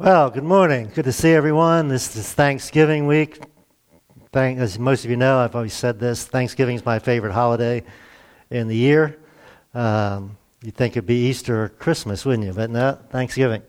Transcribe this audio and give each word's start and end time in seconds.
Well, 0.00 0.30
good 0.30 0.44
morning. 0.44 0.92
Good 0.94 1.06
to 1.06 1.12
see 1.12 1.32
everyone. 1.32 1.88
This 1.88 2.14
is 2.14 2.32
Thanksgiving 2.32 3.08
week. 3.08 3.42
Thank, 4.30 4.60
as 4.60 4.78
most 4.78 5.04
of 5.04 5.10
you 5.10 5.16
know, 5.16 5.40
I've 5.40 5.56
always 5.56 5.74
said 5.74 5.98
this 5.98 6.24
Thanksgiving 6.24 6.76
is 6.76 6.84
my 6.84 7.00
favorite 7.00 7.32
holiday 7.32 7.82
in 8.48 8.68
the 8.68 8.76
year. 8.76 9.18
Um, 9.74 10.38
you'd 10.62 10.76
think 10.76 10.92
it'd 10.92 11.04
be 11.04 11.26
Easter 11.26 11.64
or 11.64 11.68
Christmas, 11.70 12.24
wouldn't 12.24 12.46
you? 12.46 12.52
But 12.52 12.70
no, 12.70 12.96
Thanksgiving. 13.10 13.60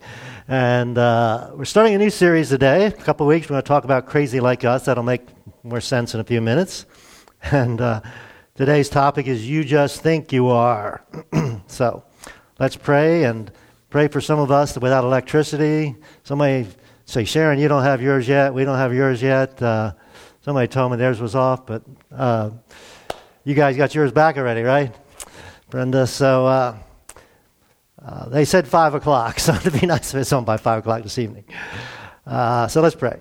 And 0.46 0.96
uh, 0.98 1.50
we're 1.56 1.64
starting 1.64 1.96
a 1.96 1.98
new 1.98 2.10
series 2.10 2.50
today. 2.50 2.86
A 2.86 2.92
couple 2.92 3.26
weeks, 3.26 3.48
we're 3.48 3.54
going 3.54 3.62
to 3.62 3.68
talk 3.68 3.82
about 3.82 4.06
Crazy 4.06 4.38
Like 4.38 4.64
Us. 4.64 4.84
That'll 4.84 5.02
make 5.02 5.26
more 5.64 5.80
sense 5.80 6.14
in 6.14 6.20
a 6.20 6.24
few 6.24 6.40
minutes. 6.40 6.86
And 7.50 7.80
uh, 7.80 8.02
today's 8.54 8.88
topic 8.88 9.26
is 9.26 9.48
You 9.48 9.64
Just 9.64 10.00
Think 10.00 10.32
You 10.32 10.46
Are. 10.46 11.04
so 11.66 12.04
let's 12.60 12.76
pray 12.76 13.24
and 13.24 13.50
pray 13.90 14.06
for 14.06 14.20
some 14.20 14.38
of 14.38 14.52
us 14.52 14.78
without 14.78 15.02
electricity. 15.02 15.96
Somebody 16.22 16.68
say, 17.06 17.24
Sharon, 17.24 17.58
you 17.58 17.66
don't 17.66 17.82
have 17.82 18.00
yours 18.00 18.28
yet. 18.28 18.54
We 18.54 18.64
don't 18.64 18.78
have 18.78 18.94
yours 18.94 19.20
yet. 19.20 19.60
Uh, 19.60 19.92
somebody 20.42 20.68
told 20.68 20.92
me 20.92 20.96
theirs 20.96 21.20
was 21.20 21.34
off, 21.34 21.66
but 21.66 21.82
uh, 22.12 22.50
you 23.44 23.54
guys 23.54 23.76
got 23.76 23.92
yours 23.92 24.12
back 24.12 24.36
already, 24.36 24.62
right? 24.62 24.94
Brenda, 25.70 26.06
so 26.06 26.46
uh, 26.46 26.76
uh 28.00 28.28
they 28.28 28.44
said 28.44 28.68
5 28.68 28.94
o'clock, 28.94 29.40
so 29.40 29.54
it'd 29.54 29.80
be 29.80 29.86
nice 29.86 30.14
if 30.14 30.20
it's 30.20 30.32
on 30.32 30.44
by 30.44 30.56
5 30.56 30.78
o'clock 30.78 31.02
this 31.02 31.18
evening. 31.18 31.44
Uh, 32.24 32.68
so 32.68 32.80
let's 32.80 32.94
pray. 32.94 33.20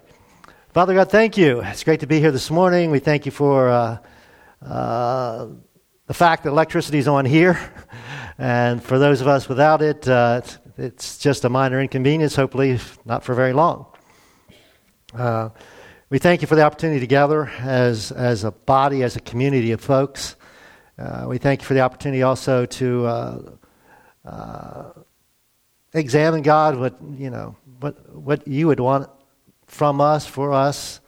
Father 0.72 0.94
God, 0.94 1.10
thank 1.10 1.36
you. 1.36 1.62
It's 1.62 1.84
great 1.84 2.02
to 2.02 2.08
be 2.08 2.20
here 2.20 2.32
this 2.32 2.52
morning. 2.52 2.92
We 2.92 3.00
thank 3.00 3.26
you 3.26 3.32
for 3.32 3.70
uh, 3.70 5.48
the 6.06 6.14
fact 6.14 6.44
that 6.44 6.50
electricity 6.50 7.00
is 7.00 7.08
on 7.08 7.26
here. 7.26 7.60
And 8.40 8.82
for 8.82 8.98
those 8.98 9.20
of 9.20 9.28
us 9.28 9.50
without 9.50 9.82
it, 9.82 10.08
uh, 10.08 10.40
it's 10.78 11.18
just 11.18 11.44
a 11.44 11.50
minor 11.50 11.82
inconvenience, 11.82 12.38
hopefully 12.38 12.80
not 13.04 13.22
for 13.22 13.36
very 13.36 13.52
long. 13.52 13.86
Uh, 15.14 15.50
we 16.10 16.20
thank 16.20 16.42
you 16.42 16.48
for 16.48 16.56
the 16.56 16.62
opportunity 16.62 17.02
to 17.02 17.08
gather 17.08 17.48
as, 17.60 18.14
as 18.14 18.46
a 18.46 18.52
body, 18.52 19.04
as 19.04 19.18
a 19.18 19.20
community 19.20 19.74
of 19.74 19.82
folks. 19.82 20.38
Uh, 20.98 21.26
we 21.28 21.38
thank 21.38 21.62
you 21.62 21.68
for 21.68 21.74
the 21.74 21.82
opportunity 21.82 22.24
also 22.24 22.66
to 22.66 23.06
uh, 23.08 23.42
uh, 24.24 24.84
examine 25.94 26.42
God, 26.42 26.78
what, 26.78 26.98
you 27.18 27.30
know, 27.30 27.58
what, 27.82 28.16
what 28.16 28.48
you 28.48 28.68
would 28.68 28.80
want 28.80 29.10
from 29.68 30.00
us, 30.00 30.26
for 30.26 30.54
us. 30.54 31.02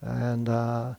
And, 0.00 0.48
uh, 0.48 0.96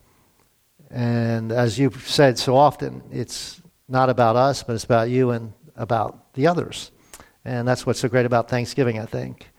and 0.89 1.51
as 1.51 1.77
you've 1.77 2.07
said 2.07 2.39
so 2.39 2.55
often, 2.55 3.03
it's 3.11 3.61
not 3.89 4.09
about 4.09 4.37
us, 4.37 4.63
but 4.63 4.75
it's 4.75 4.85
about 4.85 5.09
you 5.09 5.31
and 5.31 5.51
about 5.75 6.33
the 6.33 6.47
others. 6.47 6.91
And 7.45 7.67
that's 7.67 7.85
what's 7.85 7.99
so 7.99 8.07
great 8.07 8.25
about 8.25 8.49
Thanksgiving, 8.49 8.99
I 8.99 9.05
think. 9.05 9.49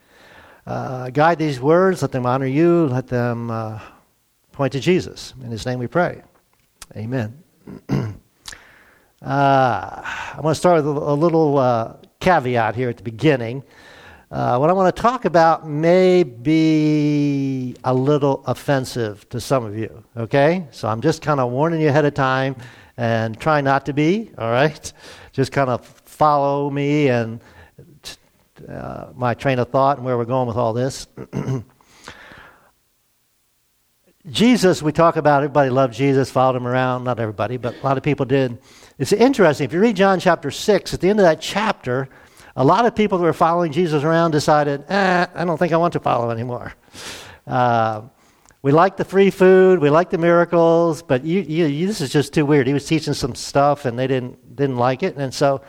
Uh, 0.66 1.10
guide 1.10 1.38
these 1.38 1.60
words, 1.60 2.00
let 2.00 2.12
them 2.12 2.24
honor 2.24 2.46
you, 2.46 2.86
let 2.86 3.06
them 3.06 3.50
uh, 3.50 3.78
point 4.52 4.72
to 4.72 4.80
Jesus. 4.80 5.34
In 5.42 5.50
his 5.50 5.66
name 5.66 5.78
we 5.78 5.86
pray. 5.86 6.22
Amen. 6.96 7.42
uh, 7.90 8.14
I 9.22 10.38
want 10.40 10.54
to 10.54 10.58
start 10.58 10.76
with 10.76 10.86
a, 10.86 11.14
little 11.14 11.58
uh, 11.58 11.96
caveat 12.20 12.74
here 12.74 12.88
at 12.88 12.96
the 12.96 13.02
beginning. 13.02 13.62
Uh, 14.30 14.56
what 14.56 14.70
I 14.70 14.72
want 14.72 14.94
to 14.94 15.02
talk 15.02 15.26
about 15.26 15.68
may 15.68 16.22
be 16.22 17.76
a 17.84 17.92
little 17.92 18.42
offensive 18.46 19.28
to 19.28 19.40
some 19.40 19.64
of 19.64 19.76
you, 19.76 20.02
okay? 20.16 20.66
So 20.70 20.88
I'm 20.88 21.02
just 21.02 21.20
kind 21.20 21.40
of 21.40 21.52
warning 21.52 21.80
you 21.80 21.88
ahead 21.88 22.04
of 22.06 22.14
time 22.14 22.56
and 22.96 23.38
try 23.38 23.60
not 23.60 23.86
to 23.86 23.92
be, 23.92 24.30
all 24.38 24.50
right? 24.50 24.92
Just 25.32 25.52
kind 25.52 25.68
of 25.68 25.86
follow 26.14 26.70
me 26.70 27.08
and 27.08 27.40
uh, 28.68 29.08
my 29.14 29.34
train 29.34 29.58
of 29.58 29.68
thought 29.68 29.96
and 29.96 30.06
where 30.06 30.16
we're 30.16 30.24
going 30.24 30.46
with 30.46 30.56
all 30.56 30.72
this. 30.72 31.08
Jesus, 34.30 34.80
we 34.80 34.92
talk 34.92 35.16
about, 35.16 35.42
everybody 35.42 35.68
loved 35.68 35.92
Jesus, 35.92 36.30
followed 36.30 36.56
him 36.56 36.66
around. 36.66 37.04
Not 37.04 37.20
everybody, 37.20 37.58
but 37.58 37.74
a 37.74 37.84
lot 37.84 37.98
of 37.98 38.02
people 38.02 38.24
did. 38.24 38.58
It's 38.96 39.12
interesting. 39.12 39.66
If 39.66 39.72
you 39.72 39.80
read 39.80 39.96
John 39.96 40.18
chapter 40.18 40.50
6, 40.50 40.94
at 40.94 41.00
the 41.00 41.10
end 41.10 41.18
of 41.18 41.24
that 41.24 41.40
chapter, 41.40 42.08
a 42.56 42.64
lot 42.64 42.86
of 42.86 42.94
people 42.94 43.18
that 43.18 43.24
were 43.24 43.34
following 43.34 43.72
Jesus 43.72 44.02
around 44.02 44.30
decided, 44.30 44.84
eh, 44.88 45.26
I 45.34 45.44
don't 45.44 45.58
think 45.58 45.72
I 45.72 45.76
want 45.76 45.92
to 45.94 46.00
follow 46.00 46.30
anymore. 46.30 46.72
Uh, 47.46 48.02
we 48.62 48.72
like 48.72 48.96
the 48.96 49.04
free 49.04 49.30
food, 49.30 49.80
we 49.80 49.90
like 49.90 50.08
the 50.08 50.16
miracles, 50.16 51.02
but 51.02 51.22
you, 51.22 51.40
you, 51.40 51.66
you, 51.66 51.86
this 51.86 52.00
is 52.00 52.10
just 52.10 52.32
too 52.32 52.46
weird. 52.46 52.66
He 52.66 52.72
was 52.72 52.86
teaching 52.86 53.12
some 53.12 53.34
stuff 53.34 53.84
and 53.84 53.98
they 53.98 54.06
didn't, 54.06 54.56
didn't 54.56 54.76
like 54.76 55.02
it, 55.02 55.16
and 55.16 55.34
so 55.34 55.60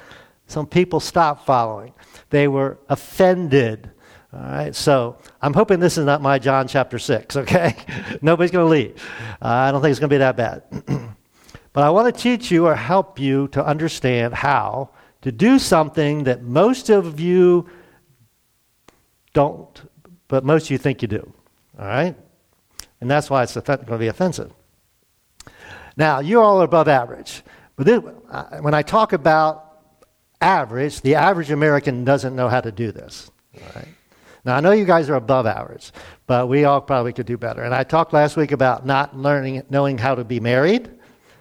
some 0.47 0.67
people 0.67 1.00
stopped 1.00 1.45
following. 1.45 1.94
They 2.29 2.47
were 2.47 2.78
offended. 2.89 3.91
All 4.33 4.41
right, 4.41 4.75
so 4.75 5.17
I'm 5.41 5.53
hoping 5.53 5.79
this 5.79 5.97
is 5.97 6.06
not 6.06 6.22
my 6.22 6.39
John 6.39 6.67
chapter 6.67 7.00
6, 7.00 7.35
okay? 7.38 7.75
Nobody's 8.22 8.51
going 8.51 8.66
to 8.66 8.69
leave. 8.69 9.03
Uh, 9.41 9.47
I 9.47 9.72
don't 9.72 9.81
think 9.81 9.91
it's 9.91 10.00
going 10.00 10.09
to 10.09 10.13
be 10.13 10.17
that 10.19 10.35
bad. 10.35 10.63
but 11.73 11.83
I 11.83 11.89
want 11.89 12.13
to 12.13 12.22
teach 12.22 12.51
you 12.51 12.67
or 12.67 12.75
help 12.75 13.19
you 13.19 13.47
to 13.50 13.66
understand 13.66 14.33
how 14.33 14.89
to 15.22 15.31
do 15.31 15.57
something 15.57 16.25
that 16.25 16.44
most 16.44 16.89
of 16.89 17.19
you 17.19 17.67
don't, 19.33 19.81
but 20.27 20.44
most 20.44 20.66
of 20.66 20.72
you 20.72 20.77
think 20.77 21.01
you 21.01 21.07
do. 21.07 21.33
All 21.79 21.88
right? 21.88 22.16
And 23.01 23.09
that's 23.09 23.29
why 23.29 23.44
it's 23.44 23.53
going 23.56 23.85
to 23.85 23.97
be 23.97 24.07
offensive. 24.07 24.51
Now, 25.97 26.19
you 26.19 26.41
all 26.41 26.62
are 26.62 26.66
above 26.66 26.88
average. 26.88 27.41
But 27.75 27.85
this, 27.85 28.01
uh, 28.29 28.57
when 28.59 28.73
I 28.73 28.81
talk 28.81 29.13
about 29.13 29.65
average, 30.45 31.01
the 31.01 31.16
average 31.16 31.51
American 31.51 32.06
doesn't 32.06 32.35
know 32.35 32.47
how 32.47 32.61
to 32.61 32.72
do 32.72 32.91
this. 32.91 33.31
Right? 33.75 33.88
Now, 34.45 34.56
I 34.56 34.59
know 34.59 34.72
you 34.72 34.85
guys 34.85 35.09
are 35.09 35.16
above 35.16 35.47
average, 35.47 35.91
but 36.28 36.47
we 36.47 36.66
all 36.66 36.79
probably 36.79 37.13
could 37.13 37.25
do 37.25 37.38
better. 37.38 37.63
And 37.63 37.73
I 37.73 37.83
talked 37.83 38.13
last 38.13 38.38
week 38.38 38.51
about 38.51 38.85
not 38.85 39.17
learning, 39.17 39.63
knowing 39.72 39.97
how 39.97 40.13
to 40.13 40.23
be 40.23 40.39
married, 40.39 40.89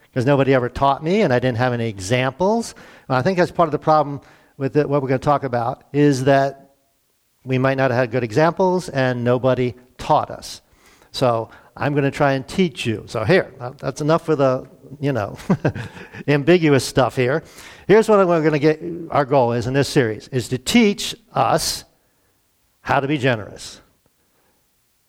because 0.04 0.24
nobody 0.24 0.54
ever 0.54 0.70
taught 0.70 1.04
me, 1.04 1.20
and 1.20 1.32
I 1.32 1.38
didn't 1.38 1.58
have 1.58 1.74
any 1.74 1.88
examples. 1.88 2.74
I 3.08 3.20
think 3.20 3.36
that's 3.36 3.50
part 3.50 3.66
of 3.66 3.72
the 3.72 3.78
problem 3.78 4.22
with 4.56 4.76
it, 4.76 4.88
what 4.88 5.02
we're 5.02 5.08
going 5.08 5.20
to 5.20 5.24
talk 5.24 5.44
about, 5.44 5.84
is 5.92 6.24
that 6.24 6.76
we 7.44 7.58
might 7.58 7.76
not 7.76 7.90
have 7.90 7.98
had 7.98 8.10
good 8.10 8.24
examples, 8.24 8.88
and 8.88 9.22
nobody 9.22 9.74
taught 9.98 10.30
us. 10.30 10.62
So 11.12 11.50
I'm 11.76 11.92
going 11.92 12.04
to 12.04 12.10
try 12.10 12.32
and 12.32 12.48
teach 12.48 12.86
you. 12.86 13.04
So 13.06 13.24
here, 13.24 13.52
that's 13.78 14.00
enough 14.00 14.24
for 14.24 14.34
the, 14.34 14.66
you 15.00 15.12
know, 15.12 15.38
ambiguous 16.28 16.84
stuff 16.84 17.16
here. 17.16 17.42
Here's 17.86 18.08
what 18.08 18.26
we're 18.26 18.40
going 18.40 18.52
to 18.52 18.58
get, 18.58 18.80
our 19.10 19.24
goal 19.24 19.52
is 19.52 19.66
in 19.66 19.74
this 19.74 19.88
series, 19.88 20.28
is 20.28 20.48
to 20.48 20.58
teach 20.58 21.14
us 21.32 21.84
how 22.80 23.00
to 23.00 23.08
be 23.08 23.18
generous. 23.18 23.80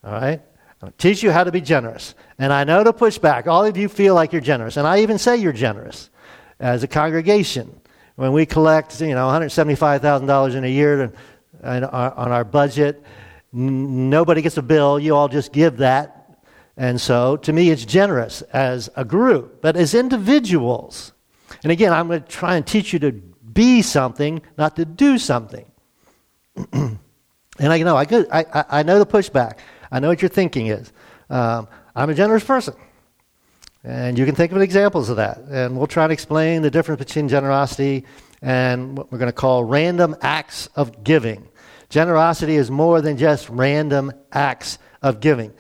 All 0.04 0.14
right? 0.14 0.42
I'll 0.82 0.94
teach 0.98 1.24
you 1.24 1.32
how 1.32 1.44
to 1.44 1.52
be 1.52 1.62
generous. 1.62 2.16
And 2.38 2.54
I 2.54 2.64
know 2.64 2.84
to 2.84 2.94
push 2.94 3.18
back. 3.18 3.48
All 3.48 3.66
of 3.66 3.78
you 3.78 3.90
feel 3.90 4.14
like 4.14 4.32
you're 4.32 4.42
generous. 4.42 4.78
And 4.78 4.86
I 4.86 5.00
even 5.00 5.18
say 5.18 5.38
you're 5.38 5.54
generous 5.54 6.10
as 6.60 6.84
a 6.84 6.88
congregation. 6.88 7.82
When 8.16 8.32
we 8.32 8.46
collect, 8.46 9.02
you 9.02 9.16
know, 9.16 9.28
$175,000 9.28 10.56
in 10.56 10.64
a 10.64 10.68
year 10.68 11.12
on 11.64 11.84
our 11.84 12.44
budget, 12.44 13.04
nobody 13.52 14.42
gets 14.42 14.58
a 14.58 14.62
bill. 14.62 15.00
You 15.00 15.16
all 15.16 15.28
just 15.28 15.52
give 15.52 15.78
that. 15.78 16.15
And 16.78 17.00
so, 17.00 17.38
to 17.38 17.54
me, 17.54 17.70
it's 17.70 17.86
generous 17.86 18.42
as 18.54 18.90
a 18.96 19.06
group. 19.06 19.62
But 19.62 19.78
as 19.78 19.94
individuals, 19.94 21.14
and 21.64 21.72
again, 21.72 21.94
I'm 21.94 22.08
going 22.08 22.22
to 22.22 22.28
try 22.28 22.56
and 22.56 22.68
teach 22.68 22.92
you 22.92 23.00
to 23.00 23.12
be 23.12 23.82
something, 23.82 24.42
not 24.58 24.76
to 24.76 24.86
do 24.86 25.18
something. 25.18 25.66
and 26.74 27.00
I 27.60 27.78
know, 27.80 27.96
I, 27.96 28.06
could, 28.06 28.28
I, 28.32 28.66
I 28.70 28.84
know 28.84 29.00
the 29.00 29.06
pushback. 29.06 29.60
I 29.92 30.00
know 30.00 30.10
what 30.10 30.22
your 30.22 30.30
thinking 30.30 30.68
is. 30.68 30.92
Um, 31.30 31.68
I'm 31.96 32.10
a 32.10 32.14
generous 32.14 32.44
person. 32.44 32.76
And 33.84 34.18
you 34.18 34.26
can 34.26 34.36
think 34.36 34.52
of 34.52 34.62
examples 34.62 35.10
of 35.10 35.18
that. 35.18 35.38
And 35.50 35.78
we'll 35.78 35.88
try 35.88 36.08
to 36.08 36.14
explain 36.14 36.62
the 36.62 36.72
difference 36.72 37.00
between 37.00 37.30
generosity 37.30 38.06
and 38.42 38.98
what 38.98 39.12
we're 39.12 39.20
going 39.20 39.30
to 39.30 39.34
call 39.34 39.64
random 39.64 40.16
acts 40.22 40.68
of 40.76 41.04
giving. 41.04 41.48
Generosity 41.90 42.56
is 42.56 42.72
more 42.72 43.00
than 43.00 43.16
just 43.16 43.48
random 43.48 44.12
acts 44.32 44.80
of 45.02 45.20
giving. 45.20 45.54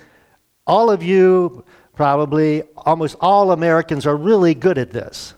All 0.67 0.89
of 0.89 1.03
you, 1.03 1.63
probably 1.94 2.63
almost 2.75 3.15
all 3.21 3.51
Americans, 3.51 4.06
are 4.06 4.15
really 4.15 4.53
good 4.53 4.77
at 4.77 4.91
this. 4.91 5.33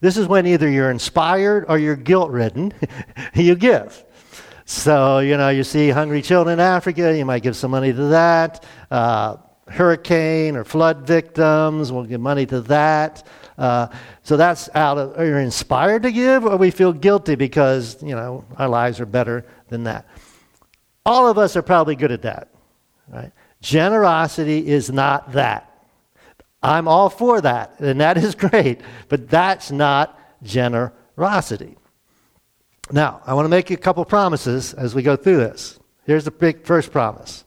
This 0.00 0.16
is 0.16 0.26
when 0.26 0.46
either 0.46 0.68
you're 0.68 0.90
inspired 0.90 1.64
or 1.68 1.78
you're 1.78 1.96
guilt 1.96 2.30
ridden, 2.30 2.72
you 3.34 3.54
give. 3.54 4.04
So, 4.64 5.20
you 5.20 5.36
know, 5.36 5.48
you 5.48 5.64
see 5.64 5.90
hungry 5.90 6.22
children 6.22 6.54
in 6.54 6.60
Africa, 6.60 7.16
you 7.16 7.24
might 7.24 7.42
give 7.42 7.56
some 7.56 7.70
money 7.70 7.92
to 7.92 8.04
that. 8.06 8.64
Uh, 8.90 9.36
hurricane 9.68 10.56
or 10.56 10.64
flood 10.64 11.06
victims, 11.06 11.92
we'll 11.92 12.04
give 12.04 12.20
money 12.20 12.46
to 12.46 12.60
that. 12.62 13.26
Uh, 13.56 13.86
so 14.22 14.36
that's 14.36 14.68
out 14.74 14.98
of, 14.98 15.16
are 15.18 15.24
you 15.24 15.36
inspired 15.36 16.02
to 16.02 16.10
give 16.10 16.44
or 16.44 16.56
we 16.56 16.70
feel 16.70 16.92
guilty 16.92 17.34
because, 17.34 18.02
you 18.02 18.14
know, 18.14 18.44
our 18.58 18.68
lives 18.68 19.00
are 19.00 19.06
better 19.06 19.44
than 19.68 19.84
that? 19.84 20.06
All 21.06 21.28
of 21.28 21.38
us 21.38 21.56
are 21.56 21.62
probably 21.62 21.96
good 21.96 22.12
at 22.12 22.22
that, 22.22 22.48
right? 23.08 23.32
Generosity 23.62 24.66
is 24.66 24.90
not 24.90 25.32
that. 25.32 25.68
I'm 26.62 26.88
all 26.88 27.08
for 27.08 27.40
that, 27.40 27.78
and 27.78 28.00
that 28.00 28.18
is 28.18 28.34
great, 28.50 28.80
but 29.08 29.30
that's 29.30 29.70
not 29.70 30.18
generosity. 30.42 31.76
Now, 32.90 33.22
I 33.24 33.34
want 33.34 33.46
to 33.46 33.48
make 33.48 33.70
you 33.70 33.74
a 33.74 33.80
couple 33.80 34.04
promises 34.04 34.74
as 34.74 34.94
we 34.94 35.02
go 35.02 35.16
through 35.16 35.38
this. 35.38 35.78
Here's 36.04 36.24
the 36.24 36.32
big 36.32 36.66
first 36.66 36.90
promise. 36.90 37.44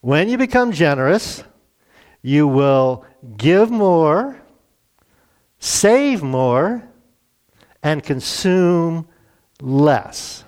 When 0.00 0.28
you 0.28 0.36
become 0.36 0.72
generous, 0.72 1.44
you 2.20 2.48
will 2.48 3.06
give 3.36 3.70
more, 3.70 4.42
save 5.60 6.22
more, 6.24 6.82
and 7.84 8.02
consume 8.02 9.06
less. 9.60 10.42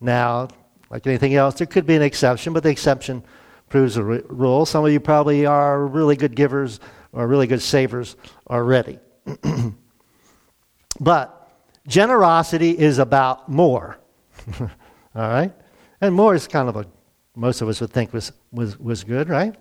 Now, 0.00 0.48
like 0.90 1.06
anything 1.06 1.36
else, 1.36 1.54
there 1.54 1.68
could 1.68 1.86
be 1.86 1.94
an 1.94 2.02
exception, 2.02 2.52
but 2.52 2.64
the 2.64 2.70
exception 2.70 3.22
proves 3.70 3.94
the 3.94 4.02
rule. 4.02 4.66
Some 4.66 4.84
of 4.84 4.92
you 4.92 5.00
probably 5.00 5.46
are 5.46 5.86
really 5.86 6.16
good 6.16 6.36
givers 6.36 6.80
or 7.12 7.26
really 7.26 7.46
good 7.46 7.62
savers 7.62 8.16
already. 8.50 8.98
but 11.00 11.50
generosity 11.86 12.76
is 12.78 12.98
about 12.98 13.48
more. 13.48 13.98
All 14.60 14.68
right? 15.14 15.52
And 16.00 16.14
more 16.14 16.34
is 16.34 16.46
kind 16.46 16.68
of 16.68 16.76
a, 16.76 16.86
most 17.34 17.62
of 17.62 17.68
us 17.68 17.80
would 17.80 17.90
think 17.90 18.12
was, 18.12 18.32
was, 18.52 18.78
was 18.78 19.04
good, 19.04 19.28
right? 19.28 19.54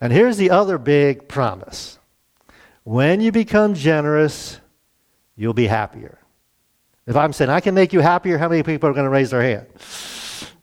And 0.00 0.12
here's 0.12 0.36
the 0.36 0.50
other 0.50 0.76
big 0.76 1.28
promise 1.28 1.98
when 2.84 3.20
you 3.20 3.30
become 3.30 3.74
generous, 3.74 4.58
you'll 5.36 5.54
be 5.54 5.68
happier. 5.68 6.18
If 7.06 7.14
I'm 7.14 7.32
saying 7.32 7.50
I 7.50 7.60
can 7.60 7.76
make 7.76 7.92
you 7.92 8.00
happier, 8.00 8.38
how 8.38 8.48
many 8.48 8.64
people 8.64 8.88
are 8.88 8.92
going 8.92 9.04
to 9.04 9.10
raise 9.10 9.30
their 9.30 9.42
hand? 9.42 9.66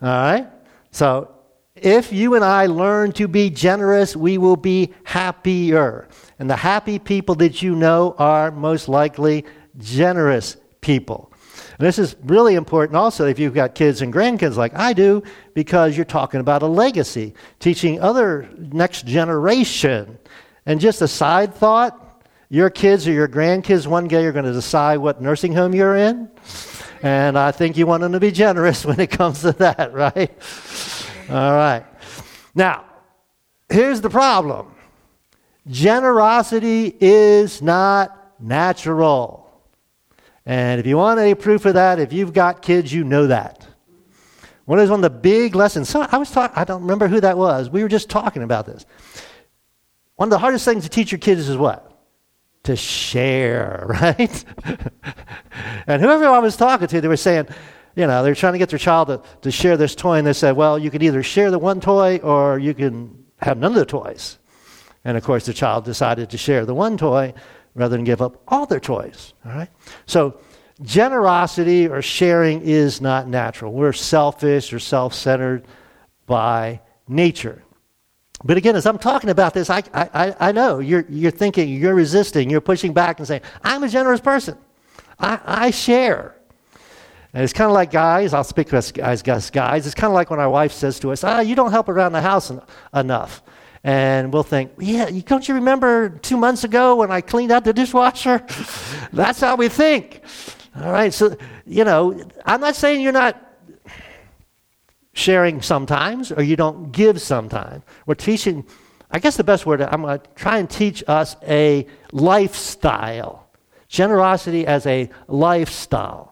All 0.02 0.10
right? 0.10 0.48
So 0.92 1.39
if 1.82 2.12
you 2.12 2.36
and 2.36 2.44
I 2.44 2.68
learn 2.68 3.12
to 3.14 3.28
be 3.28 3.50
generous, 3.50 4.16
we 4.16 4.38
will 4.38 4.56
be 4.56 4.94
happier. 5.04 6.08
And 6.38 6.50
the 6.50 6.56
happy 6.56 7.00
people 7.00 7.36
that 7.36 7.62
you 7.62 7.76
know 7.76 8.16
are 8.18 8.52
most 8.52 8.88
likely 8.88 9.46
generous 9.78 10.58
people. 10.82 11.32
And 11.78 11.88
this 11.88 12.00
is 12.00 12.16
really 12.24 12.56
important 12.56 12.98
also 12.98 13.26
if 13.26 13.40
you've 13.40 13.54
got 13.54 13.76
kids 13.76 14.02
and 14.02 14.14
grandkids 14.14 14.56
like 14.56 14.76
I 14.76 14.94
do, 14.94 15.24
because 15.54 15.96
you're 15.96 16.06
talking 16.06 16.40
about 16.40 16.62
a 16.62 16.68
legacy, 16.68 17.34
teaching 17.60 18.02
other 18.02 18.50
next 18.58 19.06
generation. 19.06 20.18
And 20.66 20.80
just 20.80 21.02
a 21.02 21.08
side 21.08 21.54
thought 21.54 22.24
your 22.50 22.70
kids 22.70 23.08
or 23.08 23.12
your 23.12 23.28
grandkids 23.28 23.88
one 23.88 24.08
day 24.08 24.26
are 24.26 24.32
going 24.32 24.46
to 24.46 24.54
decide 24.54 24.98
what 24.98 25.22
nursing 25.22 25.54
home 25.54 25.74
you're 25.74 25.96
in. 25.96 26.30
And 27.02 27.38
I 27.38 27.52
think 27.52 27.78
you 27.78 27.86
want 27.88 28.02
them 28.02 28.12
to 28.12 28.20
be 28.20 28.32
generous 28.32 28.86
when 28.86 29.00
it 29.00 29.12
comes 29.12 29.42
to 29.42 29.54
that, 29.54 29.94
right? 29.94 30.32
All 31.30 31.54
right. 31.54 31.86
Now, 32.56 32.86
here's 33.70 34.02
the 34.02 34.10
problem 34.10 34.74
generosity 35.68 36.96
is 37.00 37.62
not 37.62 38.34
natural. 38.40 39.46
And 40.46 40.80
if 40.80 40.88
you 40.88 40.98
want 40.98 41.20
any 41.20 41.36
proof 41.36 41.66
of 41.66 41.76
that, 41.76 42.00
if 42.00 42.12
you've 42.12 42.34
got 42.34 42.64
kids, 42.64 42.92
you 42.92 43.04
know 43.04 43.28
that. 43.28 43.68
One 44.66 44.80
is 44.80 44.90
one 44.90 45.04
of 45.04 45.12
the 45.14 45.20
big 45.20 45.56
lessons. 45.56 45.90
So 45.90 46.06
I 46.12 46.18
was 46.18 46.32
talking, 46.32 46.58
I 46.58 46.64
don't 46.64 46.82
remember 46.82 47.08
who 47.08 47.22
that 47.22 47.38
was. 47.38 47.70
We 47.70 47.84
were 47.84 47.90
just 47.90 48.10
talking 48.10 48.42
about 48.42 48.66
this. 48.66 48.86
One 50.16 50.28
of 50.28 50.32
the 50.32 50.40
hardest 50.40 50.66
things 50.66 50.84
to 50.84 50.90
teach 50.90 51.12
your 51.12 51.20
kids 51.20 51.48
is 51.48 51.58
what? 51.58 51.92
To 52.64 52.76
share, 52.76 53.86
right? 54.02 54.46
and 55.88 56.02
whoever 56.02 56.26
I 56.26 56.40
was 56.40 56.58
talking 56.58 56.88
to, 56.88 57.02
they 57.02 57.08
were 57.08 57.18
saying, 57.18 57.48
you 58.00 58.08
know, 58.08 58.24
they're 58.24 58.34
trying 58.34 58.54
to 58.54 58.60
get 58.60 58.70
their 58.70 58.80
child 58.80 59.10
to, 59.10 59.22
to 59.42 59.52
share 59.52 59.76
this 59.76 59.94
toy, 59.94 60.18
and 60.18 60.26
they 60.26 60.32
said, 60.32 60.56
well, 60.56 60.80
you 60.80 60.90
can 60.90 61.02
either 61.02 61.22
share 61.22 61.52
the 61.52 61.60
one 61.60 61.82
toy 61.82 62.18
or 62.20 62.58
you 62.58 62.74
can 62.74 63.26
have 63.42 63.58
none 63.58 63.74
of 63.74 63.78
the 63.78 63.86
toys. 63.86 64.38
And 65.04 65.18
of 65.18 65.24
course, 65.24 65.46
the 65.46 65.54
child 65.54 65.84
decided 65.84 66.30
to 66.30 66.38
share 66.38 66.66
the 66.66 66.74
one 66.74 66.98
toy 66.98 67.34
rather 67.76 67.98
than 67.98 68.06
give 68.06 68.22
up 68.22 68.42
all 68.48 68.66
their 68.66 68.80
toys. 68.80 69.34
All 69.46 69.52
right? 69.52 69.70
So, 70.06 70.40
generosity 70.82 71.90
or 71.90 72.02
sharing 72.02 72.62
is 72.62 73.02
not 73.02 73.28
natural. 73.28 73.74
We're 73.74 73.92
selfish 73.92 74.72
or 74.72 74.80
self 74.80 75.14
centered 75.14 75.66
by 76.26 76.80
nature. 77.10 77.64
But 78.46 78.56
again, 78.56 78.78
as 78.78 78.86
I'm 78.86 78.98
talking 78.98 79.30
about 79.30 79.54
this, 79.54 79.70
I, 79.70 79.84
I, 79.94 80.34
I 80.40 80.52
know 80.54 80.80
you're, 80.80 81.06
you're 81.10 81.32
thinking, 81.32 81.68
you're 81.68 81.96
resisting, 81.96 82.50
you're 82.50 82.62
pushing 82.62 82.94
back 82.94 83.20
and 83.20 83.28
saying, 83.28 83.42
I'm 83.62 83.84
a 83.84 83.90
generous 83.90 84.22
person. 84.22 84.58
I, 85.20 85.40
I 85.44 85.72
share. 85.72 86.39
And 87.34 87.44
it's 87.44 87.54
kind 87.54 87.70
of 87.70 87.74
like 87.74 87.92
guys, 87.92 88.34
I'll 88.34 88.44
speak 88.44 88.74
as 88.74 88.92
guys, 88.92 89.22
guys, 89.22 89.50
guys. 89.50 89.86
It's 89.86 89.96
kind 89.96 90.12
of 90.12 90.16
like 90.16 90.32
when 90.32 90.40
our 90.40 90.50
wife 90.50 90.72
says 90.72 91.00
to 91.02 91.12
us, 91.12 91.24
ah, 91.24 91.42
you 91.42 91.56
don't 91.56 91.72
help 91.72 91.88
around 91.88 92.14
the 92.14 92.22
house 92.22 92.50
en- 92.50 92.62
enough. 92.94 93.44
And 93.84 94.34
we'll 94.34 94.44
think, 94.44 94.72
yeah, 94.80 95.08
you, 95.08 95.22
don't 95.22 95.48
you 95.48 95.56
remember 95.56 96.10
two 96.10 96.38
months 96.38 96.64
ago 96.64 96.96
when 96.96 97.12
I 97.12 97.22
cleaned 97.22 97.52
out 97.52 97.64
the 97.64 97.74
dishwasher? 97.74 98.46
That's 99.14 99.40
how 99.40 99.56
we 99.56 99.70
think. 99.70 100.22
All 100.76 100.92
right, 100.92 101.14
so, 101.14 101.38
you 101.66 101.84
know, 101.84 102.22
I'm 102.46 102.62
not 102.62 102.76
saying 102.76 103.02
you're 103.02 103.12
not 103.12 103.42
sharing 105.14 105.62
sometimes 105.62 106.32
or 106.32 106.42
you 106.42 106.56
don't 106.56 106.92
give 106.92 107.22
sometimes. 107.22 107.84
We're 108.06 108.16
teaching, 108.16 108.66
I 109.12 109.20
guess 109.20 109.38
the 109.38 109.44
best 109.44 109.66
word, 109.66 109.82
I'm 109.82 110.02
going 110.02 110.20
to 110.20 110.28
try 110.36 110.58
and 110.58 110.70
teach 110.70 111.04
us 111.08 111.36
a 111.48 111.86
lifestyle. 112.12 113.50
Generosity 113.88 114.68
as 114.68 114.86
a 114.86 115.10
lifestyle. 115.28 116.29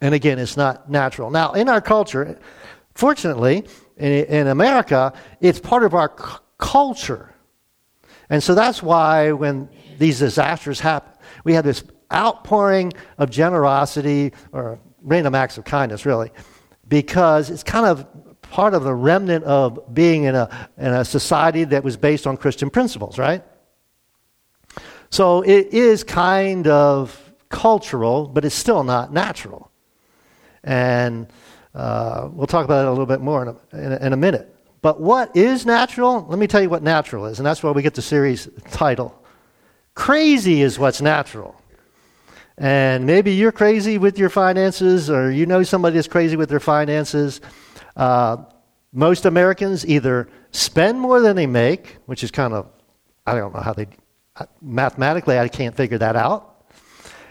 And 0.00 0.14
again, 0.14 0.38
it's 0.38 0.56
not 0.56 0.90
natural. 0.90 1.30
Now, 1.30 1.52
in 1.52 1.68
our 1.68 1.80
culture, 1.80 2.38
fortunately, 2.94 3.66
in, 3.96 4.12
in 4.12 4.46
America, 4.46 5.12
it's 5.40 5.58
part 5.58 5.82
of 5.82 5.94
our 5.94 6.12
c- 6.16 6.36
culture. 6.58 7.34
And 8.30 8.42
so 8.42 8.54
that's 8.54 8.82
why 8.82 9.32
when 9.32 9.68
these 9.98 10.18
disasters 10.18 10.80
happen, 10.80 11.12
we 11.44 11.54
have 11.54 11.64
this 11.64 11.82
outpouring 12.12 12.92
of 13.18 13.30
generosity 13.30 14.32
or 14.52 14.78
random 15.02 15.34
acts 15.34 15.58
of 15.58 15.64
kindness, 15.64 16.06
really, 16.06 16.30
because 16.86 17.50
it's 17.50 17.62
kind 17.62 17.86
of 17.86 18.06
part 18.42 18.74
of 18.74 18.84
the 18.84 18.94
remnant 18.94 19.44
of 19.44 19.92
being 19.92 20.24
in 20.24 20.34
a, 20.34 20.68
in 20.78 20.86
a 20.86 21.04
society 21.04 21.64
that 21.64 21.84
was 21.84 21.96
based 21.96 22.26
on 22.26 22.36
Christian 22.36 22.70
principles, 22.70 23.18
right? 23.18 23.42
So 25.10 25.42
it 25.42 25.68
is 25.72 26.04
kind 26.04 26.66
of 26.66 27.34
cultural, 27.48 28.26
but 28.26 28.44
it's 28.44 28.54
still 28.54 28.84
not 28.84 29.12
natural. 29.12 29.70
And 30.68 31.28
uh, 31.74 32.28
we'll 32.30 32.46
talk 32.46 32.66
about 32.66 32.84
it 32.84 32.88
a 32.88 32.90
little 32.90 33.06
bit 33.06 33.22
more 33.22 33.42
in 33.42 33.48
a, 33.48 33.84
in, 33.86 33.92
a, 33.92 34.06
in 34.06 34.12
a 34.12 34.16
minute. 34.18 34.54
But 34.82 35.00
what 35.00 35.34
is 35.34 35.64
natural? 35.64 36.26
Let 36.28 36.38
me 36.38 36.46
tell 36.46 36.60
you 36.60 36.68
what 36.68 36.82
natural 36.82 37.24
is, 37.24 37.38
and 37.38 37.46
that's 37.46 37.62
why 37.62 37.70
we 37.70 37.80
get 37.80 37.94
the 37.94 38.02
series 38.02 38.48
title. 38.70 39.18
Crazy 39.94 40.60
is 40.60 40.78
what's 40.78 41.00
natural. 41.00 41.60
And 42.58 43.06
maybe 43.06 43.32
you're 43.32 43.50
crazy 43.50 43.96
with 43.96 44.18
your 44.18 44.28
finances, 44.28 45.08
or 45.08 45.30
you 45.30 45.46
know 45.46 45.62
somebody 45.62 45.94
that's 45.94 46.06
crazy 46.06 46.36
with 46.36 46.50
their 46.50 46.60
finances. 46.60 47.40
Uh, 47.96 48.44
most 48.92 49.24
Americans 49.24 49.86
either 49.86 50.28
spend 50.50 51.00
more 51.00 51.20
than 51.20 51.34
they 51.34 51.46
make, 51.46 51.96
which 52.04 52.22
is 52.22 52.30
kind 52.30 52.52
of, 52.52 52.68
I 53.26 53.34
don't 53.34 53.54
know 53.54 53.60
how 53.60 53.72
they, 53.72 53.86
mathematically, 54.60 55.38
I 55.38 55.48
can't 55.48 55.74
figure 55.74 55.98
that 55.98 56.14
out. 56.14 56.57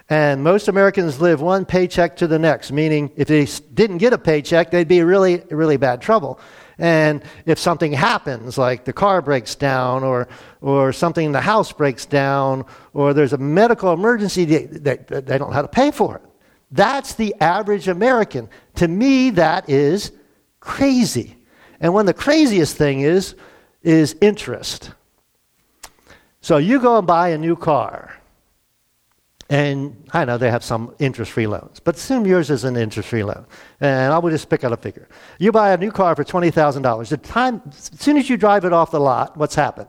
And 0.09 0.41
most 0.41 0.69
Americans 0.69 1.19
live 1.19 1.41
one 1.41 1.65
paycheck 1.65 2.15
to 2.17 2.27
the 2.27 2.39
next, 2.39 2.71
meaning 2.71 3.11
if 3.17 3.27
they 3.27 3.45
didn't 3.73 3.97
get 3.97 4.13
a 4.13 4.17
paycheck, 4.17 4.71
they'd 4.71 4.87
be 4.87 5.01
really, 5.01 5.43
really 5.49 5.75
bad 5.75 6.01
trouble. 6.01 6.39
And 6.77 7.23
if 7.45 7.59
something 7.59 7.91
happens, 7.91 8.57
like 8.57 8.85
the 8.85 8.93
car 8.93 9.21
breaks 9.21 9.55
down, 9.55 10.03
or, 10.03 10.29
or 10.61 10.93
something 10.93 11.25
in 11.25 11.31
the 11.33 11.41
house 11.41 11.73
breaks 11.73 12.05
down, 12.05 12.65
or 12.93 13.13
there's 13.13 13.33
a 13.33 13.37
medical 13.37 13.91
emergency, 13.91 14.45
they, 14.45 14.65
they, 14.65 14.95
they 14.97 15.37
don't 15.37 15.49
know 15.49 15.55
how 15.55 15.61
to 15.61 15.67
pay 15.67 15.91
for 15.91 16.15
it. 16.15 16.21
That's 16.71 17.15
the 17.15 17.35
average 17.41 17.87
American. 17.87 18.49
To 18.75 18.87
me, 18.87 19.31
that 19.31 19.69
is 19.69 20.11
crazy. 20.59 21.35
And 21.81 21.93
one 21.93 22.07
of 22.07 22.15
the 22.15 22.21
craziest 22.21 22.77
thing 22.77 23.01
is, 23.01 23.35
is 23.83 24.15
interest. 24.21 24.91
So 26.41 26.57
you 26.57 26.79
go 26.79 26.97
and 26.97 27.07
buy 27.07 27.29
a 27.29 27.37
new 27.37 27.55
car. 27.55 28.13
And 29.49 30.05
I 30.11 30.25
know 30.25 30.37
they 30.37 30.51
have 30.51 30.63
some 30.63 30.93
interest 30.99 31.31
free 31.31 31.47
loans, 31.47 31.79
but 31.79 31.95
assume 31.95 32.25
yours 32.25 32.49
is 32.49 32.65
an 32.65 32.75
interest 32.75 33.07
free 33.09 33.23
loan. 33.23 33.45
And 33.79 34.11
I 34.11 34.17
will 34.17 34.29
just 34.29 34.49
pick 34.49 34.65
out 34.65 34.73
a 34.73 34.77
figure. 34.77 35.07
You 35.39 35.53
buy 35.53 35.71
a 35.71 35.77
new 35.77 35.91
car 35.91 36.15
for 36.17 36.25
$20,000. 36.25 37.07
The 37.07 37.17
time, 37.17 37.61
as 37.67 37.91
soon 37.97 38.17
as 38.17 38.29
you 38.29 38.35
drive 38.35 38.65
it 38.65 38.73
off 38.73 38.91
the 38.91 38.99
lot, 38.99 39.37
what's 39.37 39.55
happened? 39.55 39.87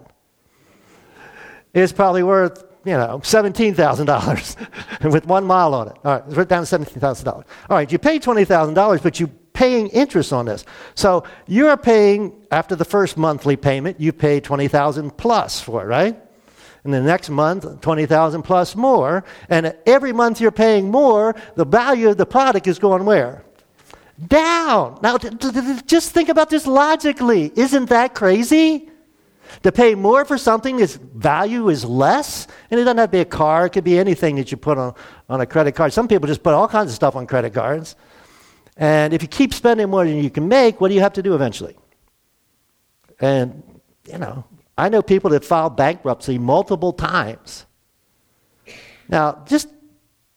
It's 1.75 1.93
probably 1.93 2.23
worth, 2.23 2.65
you 2.85 2.93
know, 2.93 3.19
$17,000 3.25 5.13
with 5.13 5.27
one 5.27 5.45
mile 5.45 5.75
on 5.75 5.89
it. 5.89 5.97
All 6.05 6.13
right, 6.13 6.23
it's 6.25 6.37
worth 6.37 6.49
down 6.49 6.65
to 6.65 6.79
$17,000. 6.79 7.27
All 7.35 7.45
right, 7.71 7.91
you 7.91 7.99
pay 7.99 8.21
$20,000, 8.21 9.03
but 9.03 9.19
you're 9.19 9.29
paying 9.55 9.89
interest 9.89 10.33
on 10.33 10.47
this. 10.47 10.65
So 10.95 11.25
you're 11.49 11.77
paying, 11.77 12.47
after 12.53 12.77
the 12.77 12.85
first 12.85 13.17
monthly 13.17 13.57
payment, 13.57 13.99
you 14.01 14.13
pay 14.13 14.39
20000 14.39 15.17
plus 15.17 15.61
for 15.61 15.83
it, 15.83 15.87
right? 15.87 16.17
And 16.85 16.93
the 16.93 17.01
next 17.01 17.31
month 17.31 17.81
20,000 17.81 18.43
plus 18.43 18.77
more 18.77 19.25
and 19.49 19.75
every 19.87 20.13
month 20.13 20.41
you're 20.41 20.51
paying 20.51 20.91
more 20.91 21.35
the 21.55 21.65
value 21.65 22.09
of 22.09 22.17
the 22.17 22.27
product 22.27 22.67
is 22.67 22.79
going 22.79 23.05
where? 23.05 23.45
Down. 24.27 24.99
Now 25.03 25.19
just 25.19 26.13
think 26.13 26.29
about 26.29 26.51
this 26.51 26.67
logically. 26.67 27.53
Isn't 27.55 27.89
that 27.91 28.15
crazy? 28.15 28.91
To 29.63 29.73
pay 29.73 29.95
more 29.95 30.25
for 30.25 30.37
something 30.37 30.79
its 30.81 30.97
value 30.97 31.69
is 31.69 31.85
less 31.85 32.47
and 32.71 32.79
it 32.79 32.85
doesn't 32.85 32.99
have 32.99 33.11
to 33.11 33.17
be 33.17 33.21
a 33.21 33.25
car 33.25 33.67
it 33.67 33.71
could 33.71 33.85
be 33.85 33.99
anything 33.99 34.37
that 34.37 34.51
you 34.51 34.57
put 34.57 34.79
on, 34.79 34.95
on 35.29 35.41
a 35.41 35.47
credit 35.47 35.73
card. 35.73 35.93
Some 35.93 36.09
people 36.09 36.27
just 36.27 36.43
put 36.43 36.55
all 36.55 36.69
kinds 36.69 36.91
of 36.91 36.97
stuff 36.97 37.17
on 37.17 37.27
credit 37.27 37.55
cards. 37.55 37.97
And 38.77 39.13
if 39.13 39.23
you 39.23 39.29
keep 39.29 39.53
spending 39.53 39.91
more 39.91 40.05
than 40.05 40.23
you 40.23 40.31
can 40.31 40.47
make, 40.47 40.81
what 40.81 40.89
do 40.89 40.95
you 40.95 41.01
have 41.01 41.15
to 41.15 41.23
do 41.23 41.35
eventually? 41.35 41.77
And, 43.21 43.81
you 44.11 44.19
know, 44.19 44.45
I 44.79 44.89
know 44.89 45.03
people 45.03 45.31
that 45.31 45.45
filed 45.45 45.77
bankruptcy 45.77 46.39
multiple 46.39 46.93
times. 46.93 47.67
Now, 49.09 49.43
just 49.47 49.69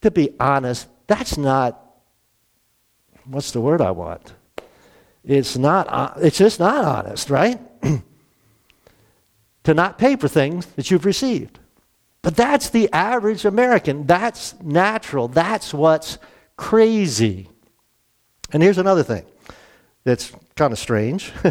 to 0.01 0.09
be 0.09 0.31
honest, 0.39 0.87
that's 1.05 1.37
not, 1.37 1.79
what's 3.25 3.51
the 3.51 3.61
word 3.61 3.81
I 3.81 3.91
want? 3.91 4.33
It's 5.23 5.57
not, 5.57 5.87
uh, 5.87 6.13
it's 6.17 6.39
just 6.39 6.59
not 6.59 6.83
honest, 6.83 7.29
right? 7.29 7.59
to 9.63 9.73
not 9.75 9.99
pay 9.99 10.15
for 10.15 10.27
things 10.27 10.65
that 10.65 10.89
you've 10.89 11.05
received. 11.05 11.59
But 12.23 12.35
that's 12.35 12.69
the 12.69 12.91
average 12.91 13.45
American. 13.45 14.07
That's 14.07 14.59
natural. 14.61 15.27
That's 15.27 15.71
what's 15.71 16.17
crazy. 16.57 17.47
And 18.51 18.63
here's 18.63 18.79
another 18.79 19.03
thing 19.03 19.25
that's 20.03 20.31
kind 20.55 20.73
of 20.73 20.79
strange. 20.79 21.31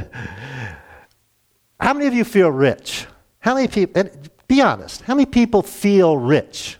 how 1.81 1.95
many 1.95 2.07
of 2.07 2.15
you 2.15 2.25
feel 2.25 2.51
rich? 2.51 3.07
How 3.39 3.55
many 3.55 3.69
people, 3.69 4.01
and 4.01 4.31
be 4.47 4.61
honest, 4.61 5.03
how 5.03 5.15
many 5.15 5.27
people 5.27 5.63
feel 5.63 6.17
rich? 6.17 6.77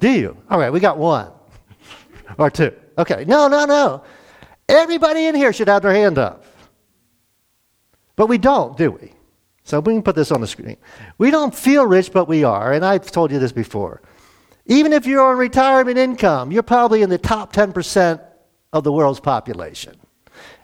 Do 0.00 0.10
you? 0.10 0.36
All 0.50 0.58
right, 0.58 0.72
we 0.72 0.80
got 0.80 0.98
one 0.98 1.30
or 2.38 2.50
two. 2.50 2.72
Okay, 2.98 3.24
no, 3.26 3.48
no, 3.48 3.64
no. 3.64 4.02
Everybody 4.68 5.26
in 5.26 5.34
here 5.34 5.52
should 5.52 5.68
have 5.68 5.82
their 5.82 5.92
hand 5.92 6.18
up. 6.18 6.44
But 8.16 8.26
we 8.26 8.38
don't, 8.38 8.76
do 8.76 8.90
we? 8.90 9.12
So 9.64 9.80
we 9.80 9.92
can 9.92 10.02
put 10.02 10.16
this 10.16 10.32
on 10.32 10.40
the 10.40 10.46
screen. 10.46 10.76
We 11.18 11.30
don't 11.30 11.54
feel 11.54 11.86
rich, 11.86 12.12
but 12.12 12.26
we 12.26 12.44
are. 12.44 12.72
And 12.72 12.84
I've 12.84 13.10
told 13.10 13.30
you 13.30 13.38
this 13.38 13.52
before. 13.52 14.02
Even 14.66 14.92
if 14.92 15.06
you're 15.06 15.22
on 15.22 15.36
retirement 15.38 15.98
income, 15.98 16.52
you're 16.52 16.62
probably 16.62 17.02
in 17.02 17.10
the 17.10 17.18
top 17.18 17.52
10% 17.52 18.20
of 18.72 18.84
the 18.84 18.92
world's 18.92 19.20
population. 19.20 19.96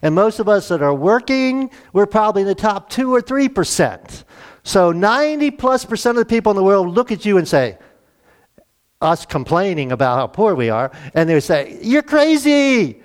And 0.02 0.14
most 0.14 0.38
of 0.38 0.48
us 0.48 0.68
that 0.68 0.82
are 0.82 0.94
working, 0.94 1.70
we're 1.92 2.06
probably 2.06 2.42
in 2.42 2.48
the 2.48 2.54
top 2.54 2.88
2 2.90 3.14
or 3.14 3.20
3%. 3.20 4.24
So 4.62 4.92
90 4.92 5.50
plus 5.52 5.84
percent 5.84 6.18
of 6.18 6.26
the 6.26 6.28
people 6.28 6.50
in 6.50 6.56
the 6.56 6.62
world 6.62 6.94
look 6.94 7.10
at 7.10 7.24
you 7.24 7.38
and 7.38 7.48
say, 7.48 7.78
us 9.00 9.26
complaining 9.26 9.92
about 9.92 10.16
how 10.16 10.26
poor 10.26 10.54
we 10.54 10.70
are, 10.70 10.90
and 11.14 11.28
they 11.28 11.38
say, 11.40 11.78
You're 11.82 12.02
crazy. 12.02 13.00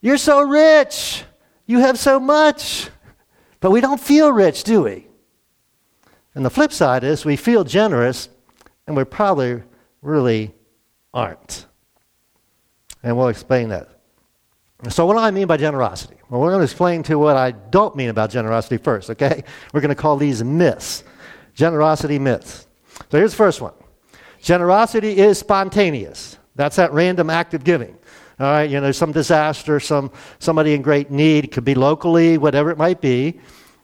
You're 0.00 0.18
so 0.18 0.42
rich. 0.42 1.24
You 1.66 1.78
have 1.78 1.98
so 1.98 2.20
much. 2.20 2.90
But 3.60 3.70
we 3.70 3.80
don't 3.80 4.00
feel 4.00 4.30
rich, 4.30 4.64
do 4.64 4.82
we? 4.82 5.06
And 6.34 6.44
the 6.44 6.50
flip 6.50 6.72
side 6.72 7.04
is 7.04 7.24
we 7.24 7.36
feel 7.36 7.64
generous, 7.64 8.28
and 8.86 8.96
we 8.96 9.04
probably 9.04 9.62
really 10.02 10.54
aren't. 11.14 11.66
And 13.02 13.16
we'll 13.16 13.28
explain 13.28 13.68
that. 13.70 13.93
So, 14.90 15.06
what 15.06 15.14
do 15.14 15.20
I 15.20 15.30
mean 15.30 15.46
by 15.46 15.56
generosity? 15.56 16.16
Well, 16.28 16.40
we're 16.40 16.50
going 16.50 16.60
to 16.60 16.64
explain 16.64 17.02
to 17.04 17.18
what 17.18 17.36
I 17.36 17.52
don't 17.52 17.94
mean 17.96 18.08
about 18.08 18.30
generosity 18.30 18.76
first, 18.76 19.10
okay? 19.10 19.44
We're 19.72 19.80
going 19.80 19.94
to 19.94 20.00
call 20.00 20.16
these 20.16 20.42
myths. 20.42 21.04
Generosity 21.54 22.18
myths. 22.18 22.66
So, 23.10 23.18
here's 23.18 23.32
the 23.32 23.36
first 23.36 23.60
one 23.60 23.74
generosity 24.40 25.18
is 25.18 25.38
spontaneous. 25.38 26.38
That's 26.54 26.76
that 26.76 26.92
random 26.92 27.30
act 27.30 27.54
of 27.54 27.64
giving. 27.64 27.96
All 28.38 28.46
right, 28.46 28.68
you 28.68 28.80
know, 28.80 28.92
some 28.92 29.12
disaster, 29.12 29.78
some 29.78 30.10
somebody 30.38 30.74
in 30.74 30.82
great 30.82 31.10
need, 31.10 31.44
it 31.44 31.52
could 31.52 31.64
be 31.64 31.74
locally, 31.74 32.36
whatever 32.36 32.70
it 32.70 32.78
might 32.78 33.00
be. 33.00 33.40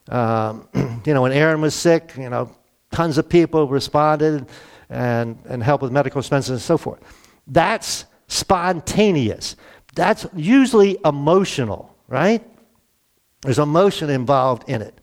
Um, 0.08 0.68
you 1.06 1.14
know, 1.14 1.22
when 1.22 1.32
Aaron 1.32 1.60
was 1.60 1.74
sick, 1.74 2.12
you 2.18 2.28
know, 2.28 2.50
tons 2.90 3.16
of 3.16 3.28
people 3.28 3.68
responded 3.68 4.46
and, 4.88 5.38
and 5.48 5.62
helped 5.62 5.82
with 5.82 5.92
medical 5.92 6.18
expenses 6.18 6.50
and 6.50 6.60
so 6.60 6.76
forth. 6.76 7.00
That's 7.46 8.06
spontaneous. 8.26 9.56
That's 9.94 10.26
usually 10.34 10.98
emotional, 11.04 11.94
right? 12.08 12.42
There's 13.42 13.58
emotion 13.58 14.10
involved 14.10 14.68
in 14.68 14.82
it. 14.82 15.00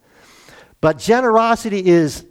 But 0.79 0.99
generosity 0.99 1.85
is 1.85 2.25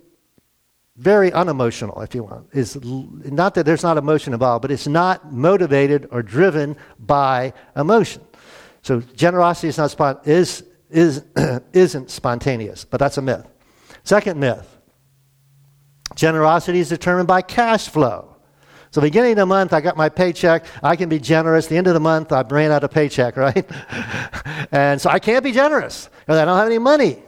very 0.97 1.33
unemotional, 1.33 2.01
if 2.01 2.15
you 2.15 2.23
want. 2.23 2.49
Is 2.53 2.77
not 2.83 3.55
that 3.55 3.67
there's 3.67 3.83
not 3.83 3.99
emotion 3.99 4.33
involved, 4.33 4.63
but 4.63 4.71
it's 4.71 4.87
not 4.87 5.33
motivated 5.33 6.09
or 6.11 6.23
driven 6.23 6.77
by 6.99 7.53
emotion. 7.77 8.23
So 8.83 9.01
generosity 9.01 9.69
is 9.69 9.79
not 9.79 10.27
is 10.27 10.65
is 10.91 11.25
isn't 11.73 12.11
spontaneous, 12.11 12.85
but 12.85 12.99
that's 12.99 13.19
a 13.19 13.23
myth. 13.23 13.47
Second 14.05 14.41
myth. 14.41 14.73
Generosity 16.15 16.79
is 16.79 16.89
determined 16.89 17.29
by 17.29 17.43
cash 17.43 17.89
flow. 17.89 18.36
So 18.97 19.03
beginning 19.03 19.33
of 19.33 19.37
the 19.37 19.45
month, 19.45 19.75
I 19.75 19.83
got 19.83 19.99
my 19.99 20.09
paycheck. 20.09 20.65
I 20.83 20.97
can 20.97 21.11
be 21.11 21.19
generous. 21.19 21.67
The 21.67 21.77
end 21.77 21.87
of 21.87 21.93
the 21.93 22.01
month, 22.01 22.33
I 22.33 22.41
ran 22.41 22.73
out 22.73 22.83
of 22.83 22.91
paycheck, 22.91 23.37
right? 23.37 23.71
and 24.73 24.99
so 24.99 25.11
I 25.11 25.19
can't 25.19 25.45
be 25.45 25.53
generous 25.53 26.09
because 26.21 26.39
I 26.39 26.47
don't 26.47 26.57
have 26.57 26.67
any 26.67 26.79
money. 26.79 27.23